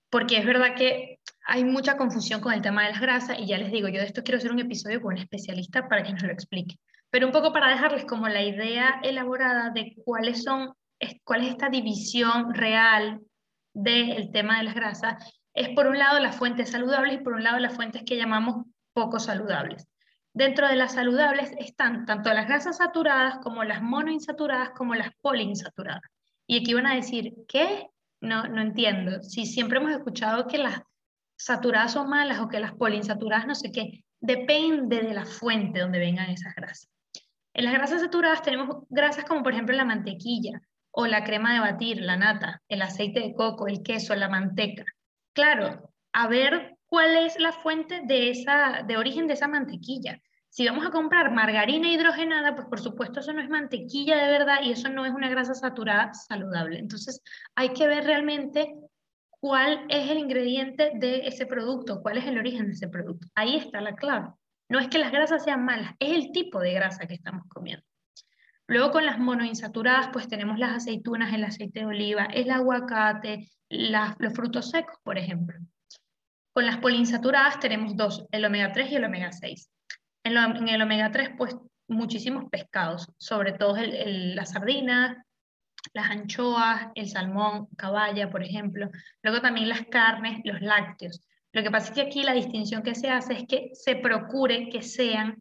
Porque 0.09 0.37
es 0.37 0.45
verdad 0.45 0.75
que 0.75 1.19
hay 1.47 1.63
mucha 1.63 1.95
confusión 1.95 2.41
con 2.41 2.53
el 2.53 2.61
tema 2.61 2.83
de 2.83 2.91
las 2.91 2.99
grasas 2.99 3.39
y 3.39 3.47
ya 3.47 3.57
les 3.57 3.71
digo, 3.71 3.87
yo 3.87 4.01
de 4.01 4.05
esto 4.05 4.21
quiero 4.21 4.37
hacer 4.37 4.51
un 4.51 4.59
episodio 4.59 5.01
con 5.01 5.13
un 5.13 5.19
especialista 5.19 5.87
para 5.87 6.03
que 6.03 6.11
nos 6.11 6.21
lo 6.23 6.31
explique. 6.31 6.75
Pero 7.09 7.25
un 7.25 7.31
poco 7.31 7.53
para 7.53 7.69
dejarles 7.69 8.03
como 8.03 8.27
la 8.27 8.43
idea 8.43 8.99
elaborada 9.01 9.69
de 9.69 9.95
cuáles 10.03 10.43
son, 10.43 10.73
cuál 11.23 11.43
es 11.43 11.51
esta 11.51 11.69
división 11.69 12.53
real 12.53 13.21
del 13.73 14.29
tema 14.31 14.57
de 14.57 14.65
las 14.65 14.75
grasas, 14.75 15.39
es 15.53 15.69
por 15.69 15.87
un 15.87 15.97
lado 15.97 16.19
las 16.19 16.35
fuentes 16.35 16.69
saludables 16.69 17.15
y 17.15 17.23
por 17.23 17.33
un 17.33 17.43
lado 17.43 17.59
las 17.59 17.73
fuentes 17.73 18.03
que 18.03 18.17
llamamos 18.17 18.65
poco 18.91 19.17
saludables. 19.17 19.87
Dentro 20.33 20.67
de 20.67 20.75
las 20.75 20.93
saludables 20.93 21.53
están 21.57 22.05
tanto 22.05 22.33
las 22.33 22.47
grasas 22.47 22.77
saturadas 22.77 23.39
como 23.41 23.63
las 23.63 23.81
monoinsaturadas 23.81 24.71
como 24.71 24.95
las 24.95 25.11
poliinsaturadas. 25.21 26.01
Y 26.45 26.59
aquí 26.59 26.73
van 26.73 26.87
a 26.87 26.95
decir, 26.95 27.33
¿qué? 27.47 27.87
No, 28.19 28.43
no 28.43 28.61
entiendo. 28.61 29.23
Si 29.23 29.45
siempre 29.45 29.77
hemos 29.79 29.91
escuchado 29.91 30.45
que 30.47 30.57
las 30.57 30.81
saturadas 31.37 31.93
son 31.93 32.09
malas 32.09 32.39
o 32.39 32.49
que 32.49 32.59
las 32.59 32.73
poliinsaturadas 32.73 33.47
no 33.47 33.55
sé 33.55 33.71
qué, 33.71 34.03
depende 34.19 35.01
de 35.01 35.13
la 35.13 35.25
fuente 35.25 35.79
donde 35.79 35.99
vengan 35.99 36.29
esas 36.29 36.55
grasas. 36.55 36.89
En 37.53 37.65
las 37.65 37.73
grasas 37.73 38.01
saturadas 38.01 38.41
tenemos 38.41 38.83
grasas 38.89 39.25
como 39.25 39.43
por 39.43 39.53
ejemplo 39.53 39.75
la 39.75 39.85
mantequilla 39.85 40.61
o 40.91 41.07
la 41.07 41.23
crema 41.23 41.53
de 41.53 41.59
batir, 41.59 42.01
la 42.01 42.17
nata, 42.17 42.61
el 42.67 42.81
aceite 42.81 43.19
de 43.19 43.33
coco, 43.33 43.67
el 43.67 43.83
queso, 43.83 44.15
la 44.15 44.29
manteca. 44.29 44.83
Claro, 45.33 45.93
a 46.11 46.27
ver 46.27 46.75
cuál 46.87 47.15
es 47.17 47.39
la 47.39 47.51
fuente 47.51 48.01
de, 48.05 48.31
esa, 48.31 48.83
de 48.87 48.97
origen 48.97 49.27
de 49.27 49.33
esa 49.33 49.47
mantequilla. 49.47 50.19
Si 50.49 50.65
vamos 50.65 50.85
a 50.87 50.89
comprar 50.89 51.31
margarina 51.31 51.89
hidrogenada, 51.89 52.55
pues 52.55 52.67
por 52.67 52.79
supuesto 52.79 53.19
eso 53.19 53.33
no 53.33 53.41
es 53.41 53.49
mantequilla 53.49 54.17
de 54.17 54.31
verdad 54.31 54.57
y 54.63 54.71
eso 54.71 54.89
no 54.89 55.05
es 55.05 55.13
una 55.13 55.29
grasa 55.29 55.53
saturada 55.53 56.13
saludable. 56.13 56.79
Entonces 56.79 57.21
hay 57.53 57.69
que 57.73 57.87
ver 57.87 58.05
realmente 58.05 58.73
cuál 59.39 59.85
es 59.89 60.09
el 60.09 60.17
ingrediente 60.17 60.91
de 60.95 61.27
ese 61.27 61.45
producto, 61.45 62.01
cuál 62.01 62.17
es 62.17 62.25
el 62.25 62.37
origen 62.37 62.67
de 62.67 62.73
ese 62.73 62.87
producto. 62.87 63.27
Ahí 63.35 63.55
está 63.55 63.81
la 63.81 63.95
clave. 63.95 64.29
No 64.69 64.79
es 64.79 64.87
que 64.89 64.97
las 64.97 65.11
grasas 65.11 65.43
sean 65.43 65.63
malas, 65.63 65.93
es 65.99 66.11
el 66.11 66.31
tipo 66.31 66.59
de 66.59 66.73
grasa 66.73 67.07
que 67.07 67.13
estamos 67.13 67.43
comiendo. 67.47 67.85
Luego 68.67 68.91
con 68.91 69.05
las 69.05 69.17
monoinsaturadas, 69.17 70.09
pues 70.11 70.27
tenemos 70.27 70.59
las 70.59 70.75
aceitunas, 70.75 71.33
el 71.33 71.45
aceite 71.45 71.81
de 71.81 71.85
oliva, 71.85 72.25
el 72.25 72.51
aguacate, 72.51 73.49
los 73.69 74.33
frutos 74.33 74.69
secos, 74.71 74.97
por 75.03 75.17
ejemplo. 75.17 75.57
Con 76.53 76.65
las 76.65 76.77
poliinsaturadas 76.77 77.59
tenemos 77.59 77.95
dos, 77.95 78.25
el 78.31 78.43
omega 78.43 78.71
3 78.73 78.91
y 78.91 78.95
el 78.95 79.05
omega 79.05 79.31
6. 79.31 79.69
En, 80.25 80.67
el 80.67 80.81
omega 80.81 81.11
3, 81.11 81.29
pues 81.37 81.55
muchísimos 81.87 82.49
pescados, 82.49 83.07
sobre 83.17 83.53
todo 83.53 83.77
las 83.77 84.51
sardinas, 84.51 85.17
las 85.93 86.09
anchoas, 86.09 86.87
el 86.95 87.09
salmón, 87.09 87.67
caballa, 87.77 88.29
por 88.29 88.43
ejemplo. 88.43 88.89
Luego 89.21 89.41
también 89.41 89.69
las 89.69 89.85
carnes, 89.87 90.41
los 90.43 90.61
lácteos. 90.61 91.21
Lo 91.53 91.63
que 91.63 91.71
pasa 91.71 91.87
es 91.87 91.95
que 91.95 92.01
aquí 92.01 92.23
la 92.23 92.33
distinción 92.33 92.83
que 92.83 92.95
se 92.95 93.09
hace 93.09 93.33
es 93.33 93.47
que 93.47 93.69
se 93.73 93.95
procure 93.95 94.69
que 94.69 94.81
sean 94.81 95.37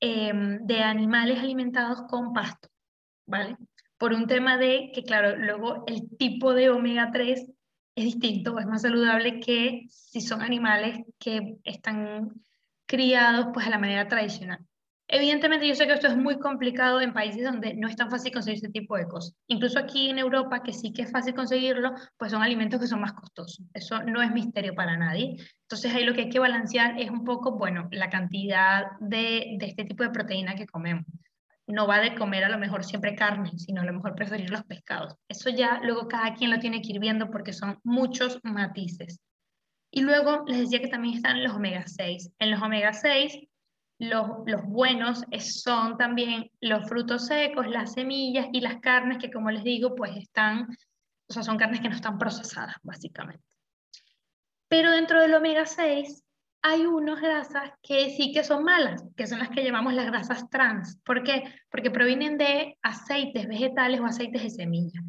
em, 0.00 0.58
de 0.66 0.82
animales 0.82 1.38
alimentados 1.38 2.02
con 2.08 2.32
pasto, 2.32 2.68
¿vale? 3.26 3.56
Por 3.98 4.12
un 4.12 4.26
tema 4.26 4.56
de 4.56 4.90
que, 4.94 5.02
claro, 5.02 5.36
luego 5.36 5.84
el 5.86 6.16
tipo 6.16 6.54
de 6.54 6.70
omega 6.70 7.10
3 7.12 7.46
es 7.94 8.04
distinto, 8.04 8.58
es 8.58 8.66
más 8.66 8.82
saludable 8.82 9.40
que 9.40 9.86
si 9.88 10.20
son 10.20 10.40
animales 10.42 11.04
que 11.18 11.58
están 11.64 12.32
criados 12.86 13.48
pues 13.52 13.66
a 13.66 13.70
la 13.70 13.78
manera 13.78 14.08
tradicional. 14.08 14.66
Evidentemente 15.12 15.66
yo 15.66 15.74
sé 15.74 15.88
que 15.88 15.94
esto 15.94 16.06
es 16.06 16.16
muy 16.16 16.38
complicado 16.38 17.00
en 17.00 17.12
países 17.12 17.42
donde 17.42 17.74
no 17.74 17.88
es 17.88 17.96
tan 17.96 18.08
fácil 18.08 18.32
conseguir 18.32 18.58
este 18.58 18.68
tipo 18.68 18.96
de 18.96 19.08
cosas. 19.08 19.34
Incluso 19.48 19.80
aquí 19.80 20.08
en 20.08 20.18
Europa, 20.18 20.62
que 20.62 20.72
sí 20.72 20.92
que 20.92 21.02
es 21.02 21.10
fácil 21.10 21.34
conseguirlo, 21.34 21.92
pues 22.16 22.30
son 22.30 22.44
alimentos 22.44 22.78
que 22.78 22.86
son 22.86 23.00
más 23.00 23.14
costosos. 23.14 23.60
Eso 23.74 24.04
no 24.04 24.22
es 24.22 24.30
misterio 24.30 24.72
para 24.72 24.96
nadie. 24.96 25.36
Entonces 25.62 25.92
ahí 25.92 26.04
lo 26.04 26.14
que 26.14 26.22
hay 26.22 26.28
que 26.28 26.38
balancear 26.38 27.00
es 27.00 27.10
un 27.10 27.24
poco, 27.24 27.58
bueno, 27.58 27.88
la 27.90 28.08
cantidad 28.08 28.84
de, 29.00 29.56
de 29.58 29.66
este 29.66 29.84
tipo 29.84 30.04
de 30.04 30.10
proteína 30.10 30.54
que 30.54 30.66
comemos. 30.66 31.04
No 31.66 31.88
va 31.88 31.98
de 31.98 32.14
comer 32.14 32.44
a 32.44 32.48
lo 32.48 32.58
mejor 32.58 32.84
siempre 32.84 33.16
carne, 33.16 33.50
sino 33.58 33.80
a 33.80 33.84
lo 33.84 33.92
mejor 33.92 34.14
preferir 34.14 34.50
los 34.50 34.62
pescados. 34.62 35.16
Eso 35.28 35.50
ya 35.50 35.80
luego 35.82 36.06
cada 36.06 36.34
quien 36.34 36.52
lo 36.52 36.60
tiene 36.60 36.82
que 36.82 36.92
ir 36.92 37.00
viendo 37.00 37.30
porque 37.32 37.52
son 37.52 37.80
muchos 37.82 38.38
matices. 38.44 39.18
Y 39.90 40.02
luego 40.02 40.44
les 40.46 40.60
decía 40.60 40.80
que 40.80 40.86
también 40.86 41.16
están 41.16 41.42
los 41.42 41.52
omega 41.52 41.82
6. 41.84 42.30
En 42.38 42.52
los 42.52 42.62
omega 42.62 42.92
6, 42.92 43.40
los, 44.00 44.28
los 44.46 44.62
buenos 44.64 45.24
son 45.40 45.98
también 45.98 46.50
los 46.60 46.88
frutos 46.88 47.26
secos, 47.26 47.68
las 47.68 47.92
semillas 47.92 48.48
y 48.50 48.62
las 48.62 48.80
carnes 48.80 49.18
que, 49.18 49.30
como 49.30 49.50
les 49.50 49.62
digo, 49.62 49.94
pues 49.94 50.16
están, 50.16 50.68
o 51.28 51.32
sea, 51.32 51.42
son 51.42 51.58
carnes 51.58 51.80
que 51.80 51.90
no 51.90 51.94
están 51.94 52.18
procesadas, 52.18 52.76
básicamente. 52.82 53.44
Pero 54.68 54.90
dentro 54.90 55.20
del 55.20 55.34
omega 55.34 55.66
6 55.66 56.24
hay 56.62 56.86
unas 56.86 57.20
grasas 57.20 57.72
que 57.82 58.10
sí 58.10 58.32
que 58.32 58.42
son 58.42 58.64
malas, 58.64 59.04
que 59.16 59.26
son 59.26 59.38
las 59.38 59.50
que 59.50 59.62
llamamos 59.62 59.92
las 59.92 60.06
grasas 60.06 60.48
trans. 60.48 60.98
¿Por 61.04 61.22
qué? 61.22 61.44
Porque 61.70 61.90
provienen 61.90 62.38
de 62.38 62.78
aceites 62.82 63.46
vegetales 63.48 64.00
o 64.00 64.06
aceites 64.06 64.42
de 64.42 64.50
semilla. 64.50 65.00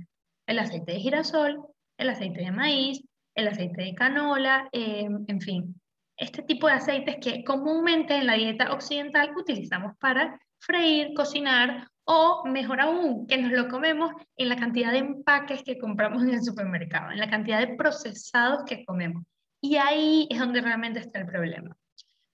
El 0.47 0.59
aceite 0.59 0.93
de 0.93 0.99
girasol, 0.99 1.65
el 1.97 2.09
aceite 2.09 2.41
de 2.41 2.51
maíz, 2.51 3.01
el 3.35 3.47
aceite 3.47 3.83
de 3.83 3.95
canola, 3.95 4.67
eh, 4.73 5.07
en 5.27 5.39
fin, 5.39 5.80
este 6.21 6.43
tipo 6.43 6.67
de 6.67 6.73
aceites 6.73 7.17
que 7.19 7.43
comúnmente 7.43 8.15
en 8.15 8.27
la 8.27 8.35
dieta 8.35 8.71
occidental 8.71 9.31
utilizamos 9.35 9.97
para 9.97 10.39
freír, 10.59 11.13
cocinar 11.15 11.87
o 12.03 12.43
mejor 12.45 12.79
aún, 12.79 13.25
que 13.25 13.39
nos 13.39 13.51
lo 13.51 13.67
comemos 13.67 14.11
en 14.37 14.49
la 14.49 14.55
cantidad 14.55 14.91
de 14.91 14.99
empaques 14.99 15.63
que 15.63 15.79
compramos 15.79 16.21
en 16.21 16.29
el 16.29 16.43
supermercado, 16.43 17.11
en 17.11 17.19
la 17.19 17.29
cantidad 17.29 17.59
de 17.59 17.75
procesados 17.75 18.63
que 18.65 18.85
comemos. 18.85 19.23
Y 19.61 19.77
ahí 19.77 20.27
es 20.29 20.37
donde 20.37 20.61
realmente 20.61 20.99
está 20.99 21.19
el 21.19 21.25
problema. 21.25 21.75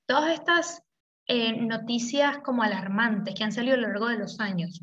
Todas 0.05 0.33
estas 0.33 0.83
eh, 1.27 1.53
noticias 1.53 2.39
como 2.39 2.63
alarmantes 2.63 3.35
que 3.35 3.43
han 3.45 3.53
salido 3.53 3.75
a 3.75 3.79
lo 3.79 3.87
largo 3.87 4.09
de 4.09 4.17
los 4.17 4.39
años, 4.41 4.81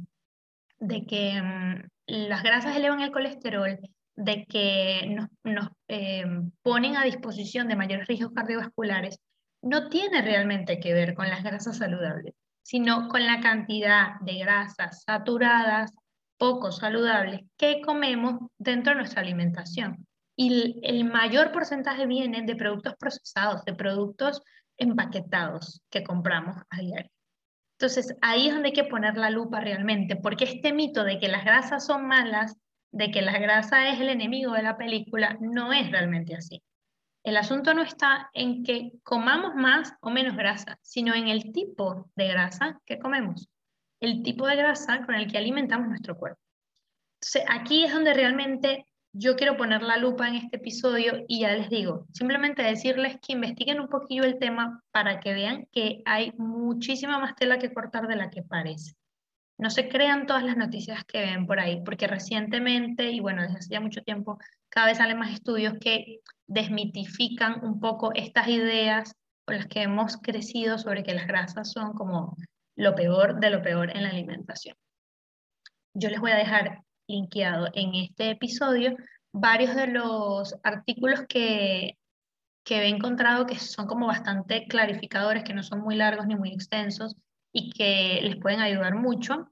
de 0.78 1.04
que 1.04 1.42
mm, 1.42 1.88
las 2.06 2.42
grasas 2.42 2.74
elevan 2.74 3.00
el 3.00 3.12
colesterol, 3.12 3.78
de 4.16 4.46
que 4.46 5.16
nos, 5.42 5.68
eh, 5.88 6.24
ponen 6.62 6.96
a 6.96 7.04
disposición 7.04 7.68
de 7.68 7.76
mayores 7.76 8.06
riesgos 8.06 8.32
cardiovasculares 8.32 9.18
no 9.62 9.88
tiene 9.88 10.22
realmente 10.22 10.78
que 10.78 10.92
ver 10.92 11.14
con 11.14 11.28
las 11.28 11.42
grasas 11.42 11.78
saludables, 11.78 12.34
sino 12.62 13.08
con 13.08 13.26
la 13.26 13.40
cantidad 13.40 14.20
de 14.20 14.38
grasas 14.38 15.02
saturadas, 15.04 15.92
poco 16.36 16.70
saludables, 16.70 17.40
que 17.56 17.80
comemos 17.80 18.50
dentro 18.58 18.92
de 18.92 18.98
nuestra 18.98 19.22
alimentación. 19.22 20.06
Y 20.36 20.80
el, 20.82 21.04
mayor 21.04 21.52
porcentaje 21.52 22.06
viene 22.06 22.42
de 22.42 22.56
productos 22.56 22.94
procesados, 22.98 23.64
de 23.64 23.74
productos 23.74 24.42
empaquetados 24.76 25.82
que 25.90 26.02
compramos 26.02 26.56
a 26.68 26.80
diario. 26.80 27.10
Entonces, 27.78 28.16
ahí 28.20 28.48
es 28.48 28.54
donde 28.54 28.68
hay 28.68 28.74
que 28.74 28.84
poner 28.84 29.16
la 29.16 29.30
lupa 29.30 29.60
realmente, 29.60 30.16
porque 30.16 30.44
este 30.44 30.72
mito 30.72 31.04
de 31.04 31.18
que 31.18 31.28
las 31.28 31.44
grasas 31.44 31.86
son 31.86 32.06
malas 32.06 32.56
de 32.94 33.10
que 33.10 33.22
la 33.22 33.38
grasa 33.38 33.88
es 33.88 34.00
el 34.00 34.08
enemigo 34.08 34.52
de 34.52 34.62
la 34.62 34.76
película 34.76 35.36
no 35.40 35.72
es 35.72 35.90
realmente 35.90 36.34
así. 36.36 36.62
El 37.24 37.36
asunto 37.36 37.74
no 37.74 37.82
está 37.82 38.30
en 38.32 38.62
que 38.62 38.92
comamos 39.02 39.54
más 39.56 39.94
o 40.00 40.10
menos 40.10 40.36
grasa, 40.36 40.78
sino 40.82 41.14
en 41.14 41.28
el 41.28 41.52
tipo 41.52 42.10
de 42.14 42.28
grasa 42.28 42.80
que 42.86 42.98
comemos. 42.98 43.48
el 44.00 44.22
tipo 44.22 44.46
de 44.46 44.56
grasa 44.56 45.04
con 45.06 45.14
el 45.14 45.30
que 45.30 45.38
alimentamos 45.38 45.88
nuestro 45.88 46.16
cuerpo. 46.16 46.40
Entonces, 47.20 47.44
aquí 47.48 47.84
es 47.84 47.92
donde 47.94 48.12
realmente 48.12 48.86
yo 49.14 49.34
quiero 49.34 49.56
poner 49.56 49.82
la 49.82 49.96
lupa 49.96 50.28
en 50.28 50.34
este 50.34 50.56
episodio 50.56 51.24
y 51.26 51.40
ya 51.40 51.52
les 51.52 51.70
digo, 51.70 52.06
simplemente 52.12 52.62
decirles 52.62 53.16
que 53.22 53.32
investiguen 53.32 53.80
un 53.80 53.88
poquillo 53.88 54.24
el 54.24 54.38
tema 54.38 54.82
para 54.90 55.20
que 55.20 55.32
vean 55.32 55.66
que 55.72 56.02
hay 56.04 56.32
muchísima 56.36 57.18
más 57.18 57.34
tela 57.34 57.58
que 57.58 57.72
cortar 57.72 58.08
de 58.08 58.16
la 58.16 58.28
que 58.28 58.42
parece. 58.42 58.94
No 59.56 59.70
se 59.70 59.88
crean 59.88 60.26
todas 60.26 60.42
las 60.42 60.56
noticias 60.56 61.04
que 61.04 61.20
ven 61.20 61.46
por 61.46 61.60
ahí, 61.60 61.82
porque 61.84 62.06
recientemente, 62.06 63.10
y 63.10 63.20
bueno, 63.20 63.42
desde 63.42 63.58
hace 63.58 63.68
ya 63.70 63.80
mucho 63.80 64.02
tiempo, 64.02 64.38
cada 64.68 64.88
vez 64.88 64.98
salen 64.98 65.18
más 65.18 65.32
estudios 65.32 65.74
que 65.80 66.20
desmitifican 66.46 67.64
un 67.64 67.78
poco 67.78 68.12
estas 68.14 68.48
ideas 68.48 69.14
con 69.44 69.56
las 69.56 69.66
que 69.66 69.82
hemos 69.82 70.16
crecido 70.16 70.78
sobre 70.78 71.02
que 71.02 71.14
las 71.14 71.26
grasas 71.26 71.70
son 71.70 71.92
como 71.92 72.36
lo 72.76 72.94
peor 72.94 73.38
de 73.38 73.50
lo 73.50 73.62
peor 73.62 73.96
en 73.96 74.02
la 74.02 74.08
alimentación. 74.08 74.76
Yo 75.94 76.08
les 76.10 76.20
voy 76.20 76.32
a 76.32 76.36
dejar 76.36 76.82
linkeado 77.06 77.68
en 77.74 77.94
este 77.94 78.30
episodio 78.30 78.96
varios 79.32 79.76
de 79.76 79.86
los 79.86 80.56
artículos 80.64 81.24
que, 81.28 81.98
que 82.64 82.82
he 82.82 82.88
encontrado 82.88 83.46
que 83.46 83.58
son 83.58 83.86
como 83.86 84.06
bastante 84.06 84.66
clarificadores, 84.66 85.44
que 85.44 85.54
no 85.54 85.62
son 85.62 85.80
muy 85.80 85.94
largos 85.94 86.26
ni 86.26 86.34
muy 86.34 86.52
extensos 86.52 87.16
y 87.54 87.70
que 87.70 88.20
les 88.22 88.36
pueden 88.36 88.60
ayudar 88.60 88.96
mucho 88.96 89.48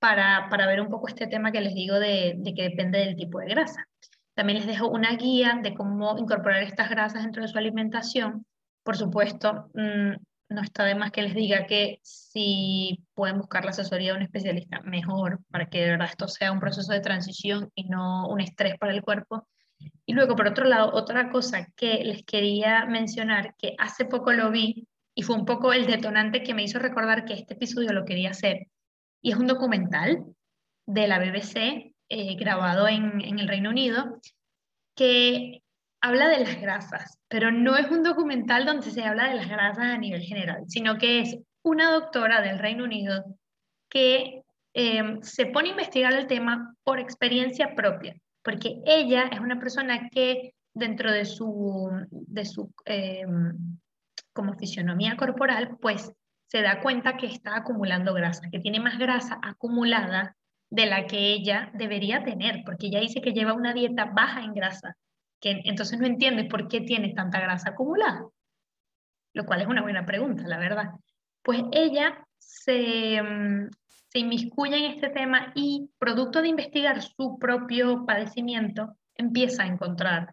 para, 0.00 0.48
para 0.50 0.66
ver 0.66 0.80
un 0.80 0.88
poco 0.88 1.08
este 1.08 1.28
tema 1.28 1.52
que 1.52 1.60
les 1.60 1.72
digo 1.72 1.98
de, 1.98 2.38
que 2.54 2.64
depende 2.64 2.98
del 2.98 3.16
tipo 3.16 3.38
de 3.38 3.46
grasa. 3.46 3.86
También 4.34 4.58
les 4.58 4.66
dejo 4.66 4.88
una 4.88 5.16
guía 5.16 5.60
de 5.62 5.72
cómo 5.72 6.18
incorporar 6.18 6.62
estas 6.64 6.90
grasas 6.90 7.22
dentro 7.22 7.42
de 7.42 7.48
su 7.48 7.56
alimentación. 7.56 8.44
Por 8.82 8.96
supuesto, 8.96 9.70
mm, 9.74 10.14
no 10.50 10.62
está 10.62 10.84
de 10.84 10.96
más 10.96 11.12
que 11.12 11.22
les 11.22 11.34
diga 11.34 11.66
que 11.66 12.00
si 12.02 13.04
pueden 13.14 13.38
buscar 13.38 13.64
la 13.64 13.70
asesoría 13.70 14.12
de 14.12 14.18
un 14.18 14.24
especialista, 14.24 14.80
mejor, 14.80 15.40
para 15.50 15.66
que 15.66 15.80
de 15.80 15.90
verdad 15.90 16.08
esto 16.10 16.26
sea 16.26 16.50
un 16.50 16.60
proceso 16.60 16.92
de 16.92 17.00
transición 17.00 17.70
y 17.74 17.88
no 17.88 18.28
un 18.28 18.40
estrés 18.40 18.76
para 18.78 18.92
el 18.92 19.02
cuerpo. 19.02 19.46
Y 20.06 20.12
luego, 20.12 20.34
por 20.34 20.48
otro 20.48 20.64
lado, 20.64 20.90
otra 20.92 21.30
cosa 21.30 21.68
que 21.76 22.02
les 22.04 22.24
quería 22.24 22.84
mencionar, 22.86 23.54
que 23.56 23.76
hace 23.78 24.06
poco 24.06 24.32
lo 24.32 24.50
vi 24.50 24.88
y 25.18 25.22
fue 25.22 25.34
un 25.34 25.44
poco 25.44 25.72
el 25.72 25.88
detonante 25.88 26.44
que 26.44 26.54
me 26.54 26.62
hizo 26.62 26.78
recordar 26.78 27.24
que 27.24 27.34
este 27.34 27.54
episodio 27.54 27.92
lo 27.92 28.04
quería 28.04 28.30
hacer, 28.30 28.68
y 29.20 29.32
es 29.32 29.36
un 29.36 29.48
documental 29.48 30.24
de 30.86 31.08
la 31.08 31.18
BBC 31.18 31.92
eh, 32.08 32.36
grabado 32.36 32.86
en, 32.86 33.20
en 33.22 33.40
el 33.40 33.48
Reino 33.48 33.70
Unido, 33.70 34.20
que 34.94 35.64
habla 36.00 36.28
de 36.28 36.38
las 36.44 36.60
grasas, 36.60 37.18
pero 37.26 37.50
no 37.50 37.76
es 37.76 37.90
un 37.90 38.04
documental 38.04 38.64
donde 38.64 38.92
se 38.92 39.02
habla 39.02 39.28
de 39.28 39.34
las 39.34 39.48
grasas 39.48 39.86
a 39.86 39.98
nivel 39.98 40.22
general, 40.22 40.62
sino 40.68 40.98
que 40.98 41.22
es 41.22 41.36
una 41.64 41.90
doctora 41.90 42.40
del 42.40 42.60
Reino 42.60 42.84
Unido 42.84 43.24
que 43.90 44.42
em, 44.72 45.20
se 45.22 45.46
pone 45.46 45.70
a 45.70 45.72
investigar 45.72 46.12
el 46.12 46.28
tema 46.28 46.76
por 46.84 47.00
experiencia 47.00 47.74
propia, 47.74 48.14
porque 48.44 48.80
ella 48.86 49.24
es 49.32 49.40
una 49.40 49.58
persona 49.58 50.10
que 50.10 50.54
dentro 50.74 51.10
de 51.10 51.24
su, 51.24 51.90
de 52.08 52.44
su 52.44 52.72
em, 52.84 53.80
como 54.38 54.54
fisionomía 54.54 55.16
corporal, 55.16 55.78
pues 55.80 56.12
se 56.46 56.62
da 56.62 56.80
cuenta 56.80 57.16
que 57.16 57.26
está 57.26 57.56
acumulando 57.56 58.14
grasa, 58.14 58.48
que 58.52 58.60
tiene 58.60 58.78
más 58.78 58.96
grasa 58.96 59.40
acumulada 59.42 60.36
de 60.70 60.86
la 60.86 61.08
que 61.08 61.32
ella 61.32 61.72
debería 61.74 62.22
tener, 62.22 62.62
porque 62.64 62.86
ella 62.86 63.00
dice 63.00 63.20
que 63.20 63.32
lleva 63.32 63.52
una 63.52 63.74
dieta 63.74 64.04
baja 64.04 64.44
en 64.44 64.54
grasa 64.54 64.96
que 65.40 65.60
entonces 65.64 65.98
no 65.98 66.06
entiende 66.06 66.44
por 66.44 66.68
qué 66.68 66.82
tiene 66.82 67.14
tanta 67.14 67.40
grasa 67.40 67.70
acumulada, 67.70 68.28
lo 69.34 69.44
cual 69.44 69.62
es 69.62 69.66
una 69.66 69.82
buena 69.82 70.06
pregunta, 70.06 70.44
la 70.46 70.58
verdad. 70.58 70.90
Pues 71.42 71.62
ella 71.72 72.24
se, 72.38 73.20
mm, 73.20 73.70
se 74.06 74.18
inmiscuye 74.20 74.76
en 74.76 74.92
este 74.92 75.08
tema 75.08 75.50
y, 75.56 75.90
producto 75.98 76.42
de 76.42 76.48
investigar 76.48 77.02
su 77.02 77.40
propio 77.40 78.06
padecimiento, 78.06 78.96
empieza 79.16 79.64
a 79.64 79.66
encontrar 79.66 80.32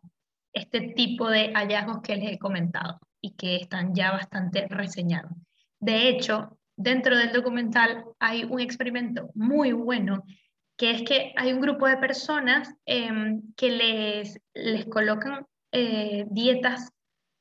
este 0.53 0.93
tipo 0.95 1.27
de 1.27 1.51
hallazgos 1.53 2.01
que 2.03 2.17
les 2.17 2.33
he 2.33 2.37
comentado 2.37 2.99
y 3.25 3.31
que 3.31 3.55
están 3.55 3.95
ya 3.95 4.11
bastante 4.11 4.67
reseñados. 4.69 5.31
De 5.79 6.09
hecho, 6.09 6.59
dentro 6.77 7.17
del 7.17 7.31
documental 7.33 8.05
hay 8.19 8.43
un 8.43 8.59
experimento 8.59 9.31
muy 9.33 9.71
bueno 9.71 10.23
que 10.77 10.91
es 10.91 11.01
que 11.03 11.33
hay 11.37 11.53
un 11.53 11.61
grupo 11.61 11.87
de 11.87 11.97
personas 11.97 12.71
em, 12.85 13.41
que 13.55 13.71
les, 13.71 14.39
les 14.53 14.85
colocan 14.85 15.47
eh, 15.71 16.25
dietas 16.29 16.91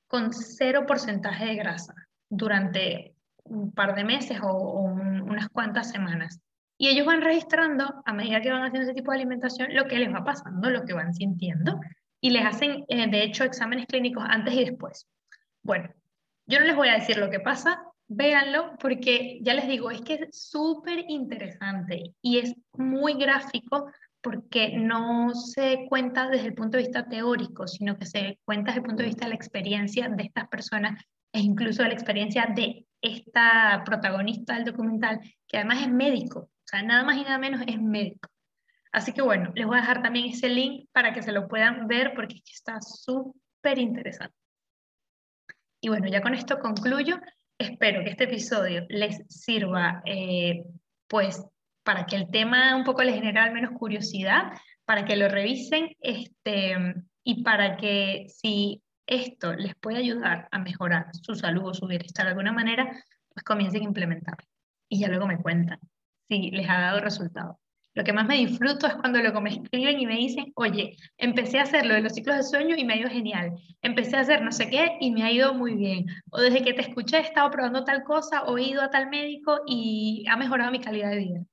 con 0.07 0.33
cero 0.33 0.87
porcentaje 0.87 1.45
de 1.47 1.57
grasa 1.57 1.95
durante 2.31 3.15
un 3.43 3.73
par 3.73 3.95
de 3.95 4.05
meses 4.05 4.39
o, 4.43 4.85
unas 4.85 5.49
cuantas 5.49 5.91
semanas. 5.91 6.41
Y 6.79 6.89
ellos 6.89 7.07
van 7.07 7.21
registrando, 7.21 8.03
a 8.07 8.13
medida 8.15 8.41
que 8.41 8.51
van 8.51 8.63
haciendo 8.63 8.89
ese 8.89 8.95
tipo 8.95 9.11
de 9.11 9.19
alimentación, 9.19 9.75
lo 9.75 9.85
que 9.87 9.99
les 9.99 10.13
va 10.15 10.25
pasando, 10.25 10.71
lo 10.71 10.85
que 10.85 10.95
van 10.95 11.13
sintiendo, 11.13 11.79
y 12.21 12.31
les 12.31 12.47
hacen, 12.47 12.85
eh, 12.89 13.11
de 13.11 13.23
hecho, 13.23 13.45
exámenes 13.45 13.87
clínicos 13.87 14.25
antes 14.27 14.55
y 14.55 14.65
después. 14.65 15.07
Bueno, 15.65 15.89
yo 16.47 16.61
no 16.61 16.67
les 16.67 16.77
voy 16.77 16.89
a 16.89 16.99
decir 16.99 17.17
lo 17.17 17.31
que 17.31 17.41
pasa, 17.41 17.83
véanlo 18.07 18.77
porque 18.79 19.39
ya 19.41 19.55
les 19.55 19.67
digo, 19.67 19.91
es 19.91 20.03
que 20.03 20.15
es 20.15 20.29
súper 20.31 21.07
interesante 21.09 22.15
y 22.21 22.39
es 22.39 22.55
muy 22.75 23.15
gráfico 23.15 23.91
porque 24.21 24.77
no 24.77 25.35
se 25.35 25.87
cuenta 25.89 26.29
desde 26.29 26.49
el 26.49 26.55
punto 26.55 26.77
de 26.77 26.83
vista 26.83 27.09
teórico, 27.09 27.67
sino 27.67 27.97
que 27.99 28.05
se 28.05 28.39
cuenta 28.45 28.73
desde 28.73 28.81
el 28.81 28.87
punto 28.87 29.03
de 29.03 29.09
vista 29.09 29.25
de 29.25 29.31
la 29.31 29.37
experiencia 29.37 30.09
de 30.11 30.23
estas 30.23 30.49
personas 30.49 31.03
e 31.33 31.41
incluso 31.41 31.83
de 31.83 31.89
la 31.89 31.95
experiencia 31.95 32.47
de 32.55 32.87
esta 33.01 33.83
protagonista 33.87 34.55
del 34.55 34.67
documental, 34.67 35.19
que 35.49 35.57
además 35.57 35.81
es 35.81 35.91
médico, 35.91 36.41
o 36.41 36.67
sea, 36.67 36.83
nada 36.83 37.05
más 37.05 37.17
y 37.17 37.23
nada 37.23 37.39
menos 37.39 37.63
es 37.67 37.81
médico. 37.81 38.29
Así 38.93 39.13
que 39.15 39.23
bueno, 39.23 39.51
les 39.55 39.67
voy 39.67 39.79
a 39.79 39.81
dejar 39.81 40.03
también 40.03 40.27
ese 40.27 40.51
link 40.51 40.89
para 40.93 41.15
que 41.15 41.23
se 41.23 41.33
lo 41.33 41.49
puedan 41.49 41.89
ver 41.89 42.13
porque 42.15 42.43
está 42.47 42.83
súper 42.83 43.79
interesante. 43.79 44.44
Y 45.85 45.89
bueno, 45.89 46.09
ya 46.09 46.23
con 46.23 46.33
esto 46.33 46.61
concluyo 46.61 47.21
espero 47.59 48.03
que 48.03 48.09
este 48.09 48.25
episodio 48.25 48.87
les 48.89 49.23
sirva 49.29 50.01
eh, 50.07 50.65
pues 51.07 51.45
para 51.83 52.07
que 52.07 52.17
el 52.17 52.31
tema 52.31 52.75
un 52.75 52.85
poco 52.85 53.03
les 53.03 53.17
genere 53.17 53.39
al 53.39 53.53
menos 53.53 53.73
curiosidad, 53.79 54.45
para 54.87 55.05
que 55.05 55.15
lo 55.15 55.29
revisen 55.29 55.95
este, 56.01 56.75
y 57.23 57.43
para 57.43 57.77
que 57.77 58.25
si 58.29 58.83
esto 59.07 59.53
les 59.53 59.75
puede 59.75 59.99
ayudar 59.99 60.49
a 60.51 60.59
mejorar 60.59 61.09
su 61.21 61.35
salud 61.35 61.67
o 61.67 61.75
su 61.75 61.87
bienestar 61.87 62.25
de 62.25 62.31
alguna 62.31 62.55
manera, 62.55 62.91
pues 63.29 63.45
comiencen 63.45 63.83
a 63.83 63.85
implementarlo. 63.85 64.49
Y 64.89 65.01
ya 65.01 65.09
luego 65.09 65.27
me 65.27 65.37
cuentan 65.37 65.81
si 66.29 66.51
les 66.51 66.67
ha 66.71 66.81
dado 66.81 67.01
resultado. 67.01 67.61
Lo 67.95 68.03
que 68.03 68.13
más 68.13 68.27
me 68.27 68.37
disfruto 68.37 68.89
es 68.89 68.95
cuando 68.97 69.21
luego 69.21 69.41
me 69.41 69.51
escriben 69.51 70.01
y 70.01 70.07
me 70.07 70.17
dicen, 70.17 70.53
oye, 70.57 70.97
empecé 71.17 71.61
a 71.61 71.63
hacer 71.63 71.87
lo 71.87 71.95
de 71.95 72.03
los 72.03 72.13
ciclos 72.13 72.37
de 72.37 72.43
sueño 72.43 72.75
y 72.77 72.85
me 72.85 72.95
ha 72.95 72.97
ido 72.97 73.09
genial. 73.09 73.55
Empecé 73.83 74.17
a 74.17 74.21
hacer 74.21 74.43
no 74.43 74.51
sé 74.51 74.69
qué 74.69 74.97
y 75.01 75.13
me 75.13 75.23
ha 75.23 75.31
ido 75.31 75.55
muy 75.55 75.75
bien. 75.75 76.07
O 76.31 76.41
desde 76.41 76.63
que 76.63 76.75
te 76.75 76.83
escuché 76.83 77.19
he 77.19 77.21
estado 77.21 77.51
probando 77.51 77.85
tal 77.85 78.03
cosa 78.03 78.43
o 78.45 78.59
he 78.59 78.65
ido 78.65 78.83
a 78.83 78.91
tal 78.91 79.09
médico 79.09 79.61
y 79.67 80.25
ha 80.29 80.37
mejorado 80.37 80.73
mi 80.73 80.81
calidad 80.81 81.11
de 81.11 81.19
vida. 81.19 81.45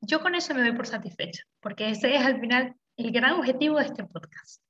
Yo 0.00 0.20
con 0.20 0.34
eso 0.34 0.54
me 0.54 0.60
doy 0.60 0.72
por 0.72 0.86
satisfecha, 0.86 1.42
porque 1.60 1.90
ese 1.90 2.14
es 2.14 2.24
al 2.24 2.40
final 2.40 2.76
el 2.96 3.10
gran 3.10 3.32
objetivo 3.32 3.78
de 3.78 3.86
este 3.86 4.04
podcast. 4.04 4.62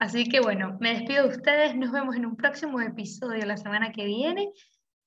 Así 0.00 0.24
que 0.28 0.40
bueno, 0.40 0.78
me 0.80 0.94
despido 0.94 1.28
de 1.28 1.36
ustedes, 1.36 1.76
nos 1.76 1.92
vemos 1.92 2.16
en 2.16 2.26
un 2.26 2.36
próximo 2.36 2.80
episodio 2.80 3.44
la 3.46 3.56
semana 3.56 3.92
que 3.92 4.06
viene 4.06 4.50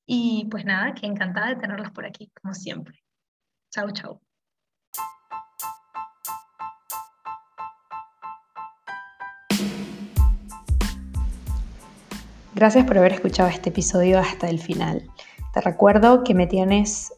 y 0.06 0.48
pues 0.52 0.64
nada, 0.64 0.94
que 0.94 1.08
encantada 1.08 1.50
de 1.50 1.56
tenerlos 1.56 1.92
por 1.92 2.06
aquí, 2.06 2.32
como 2.42 2.54
siempre. 2.54 3.04
Chao, 3.72 3.92
chao. 3.92 4.33
Gracias 12.56 12.86
por 12.86 13.00
haber 13.00 13.14
escuchado 13.14 13.50
este 13.50 13.70
episodio 13.70 14.20
hasta 14.20 14.48
el 14.48 14.60
final. 14.60 15.10
Te 15.54 15.62
recuerdo 15.62 16.24
que 16.24 16.36
me 16.36 16.46
tienes 16.46 17.12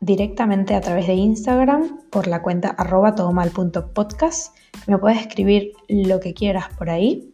directamente 0.00 0.74
a 0.74 0.80
través 0.80 1.06
de 1.06 1.12
Instagram 1.12 2.00
por 2.10 2.26
la 2.26 2.40
cuenta 2.40 2.68
arroba 2.70 3.14
todomal.podcast. 3.14 4.56
Me 4.86 4.96
puedes 4.96 5.20
escribir 5.20 5.72
lo 5.88 6.20
que 6.20 6.32
quieras 6.32 6.70
por 6.78 6.88
ahí. 6.88 7.30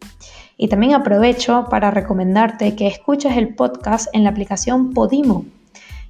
Y 0.57 0.67
también 0.67 0.93
aprovecho 0.93 1.67
para 1.69 1.91
recomendarte 1.91 2.75
que 2.75 2.87
escuches 2.87 3.37
el 3.37 3.55
podcast 3.55 4.09
en 4.11 4.25
la 4.25 4.31
aplicación 4.31 4.91
Podimo. 4.91 5.45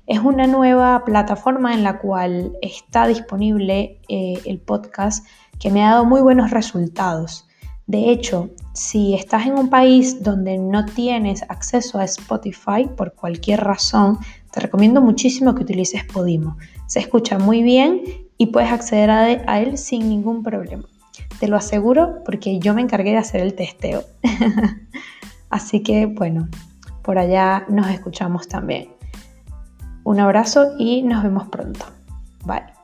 Es 0.07 0.19
una 0.21 0.47
nueva 0.47 1.05
plataforma 1.05 1.75
en 1.75 1.84
la 1.84 1.99
cual 1.99 2.53
está 2.63 3.05
disponible 3.05 4.01
eh, 4.09 4.41
el 4.45 4.57
podcast 4.57 5.27
que 5.59 5.69
me 5.69 5.86
ha 5.86 5.91
dado 5.91 6.05
muy 6.05 6.21
buenos 6.21 6.49
resultados. 6.49 7.47
De 7.86 8.09
hecho, 8.09 8.49
si 8.80 9.13
estás 9.13 9.45
en 9.45 9.59
un 9.59 9.69
país 9.69 10.23
donde 10.23 10.57
no 10.57 10.86
tienes 10.86 11.43
acceso 11.49 11.99
a 11.99 12.05
Spotify 12.05 12.88
por 12.95 13.13
cualquier 13.13 13.59
razón, 13.59 14.19
te 14.51 14.61
recomiendo 14.61 15.01
muchísimo 15.01 15.53
que 15.53 15.63
utilices 15.63 16.05
Podimo. 16.05 16.57
Se 16.88 16.99
escucha 16.99 17.38
muy 17.38 17.61
bien 17.61 18.01
y 18.38 18.47
puedes 18.47 18.71
acceder 18.71 19.09
a 19.11 19.59
él 19.59 19.77
sin 19.77 20.07
ningún 20.07 20.43
problema. 20.43 20.86
Te 21.41 21.49
lo 21.49 21.57
aseguro 21.57 22.23
porque 22.23 22.59
yo 22.59 22.73
me 22.73 22.82
encargué 22.82 23.11
de 23.11 23.17
hacer 23.17 23.41
el 23.41 23.53
testeo. 23.53 24.03
Así 25.49 25.82
que 25.84 26.05
bueno, 26.05 26.47
por 27.03 27.17
allá 27.17 27.65
nos 27.67 27.89
escuchamos 27.89 28.47
también. 28.47 28.91
Un 30.05 30.21
abrazo 30.21 30.75
y 30.80 31.01
nos 31.01 31.21
vemos 31.21 31.49
pronto. 31.49 31.86
Bye. 32.45 32.78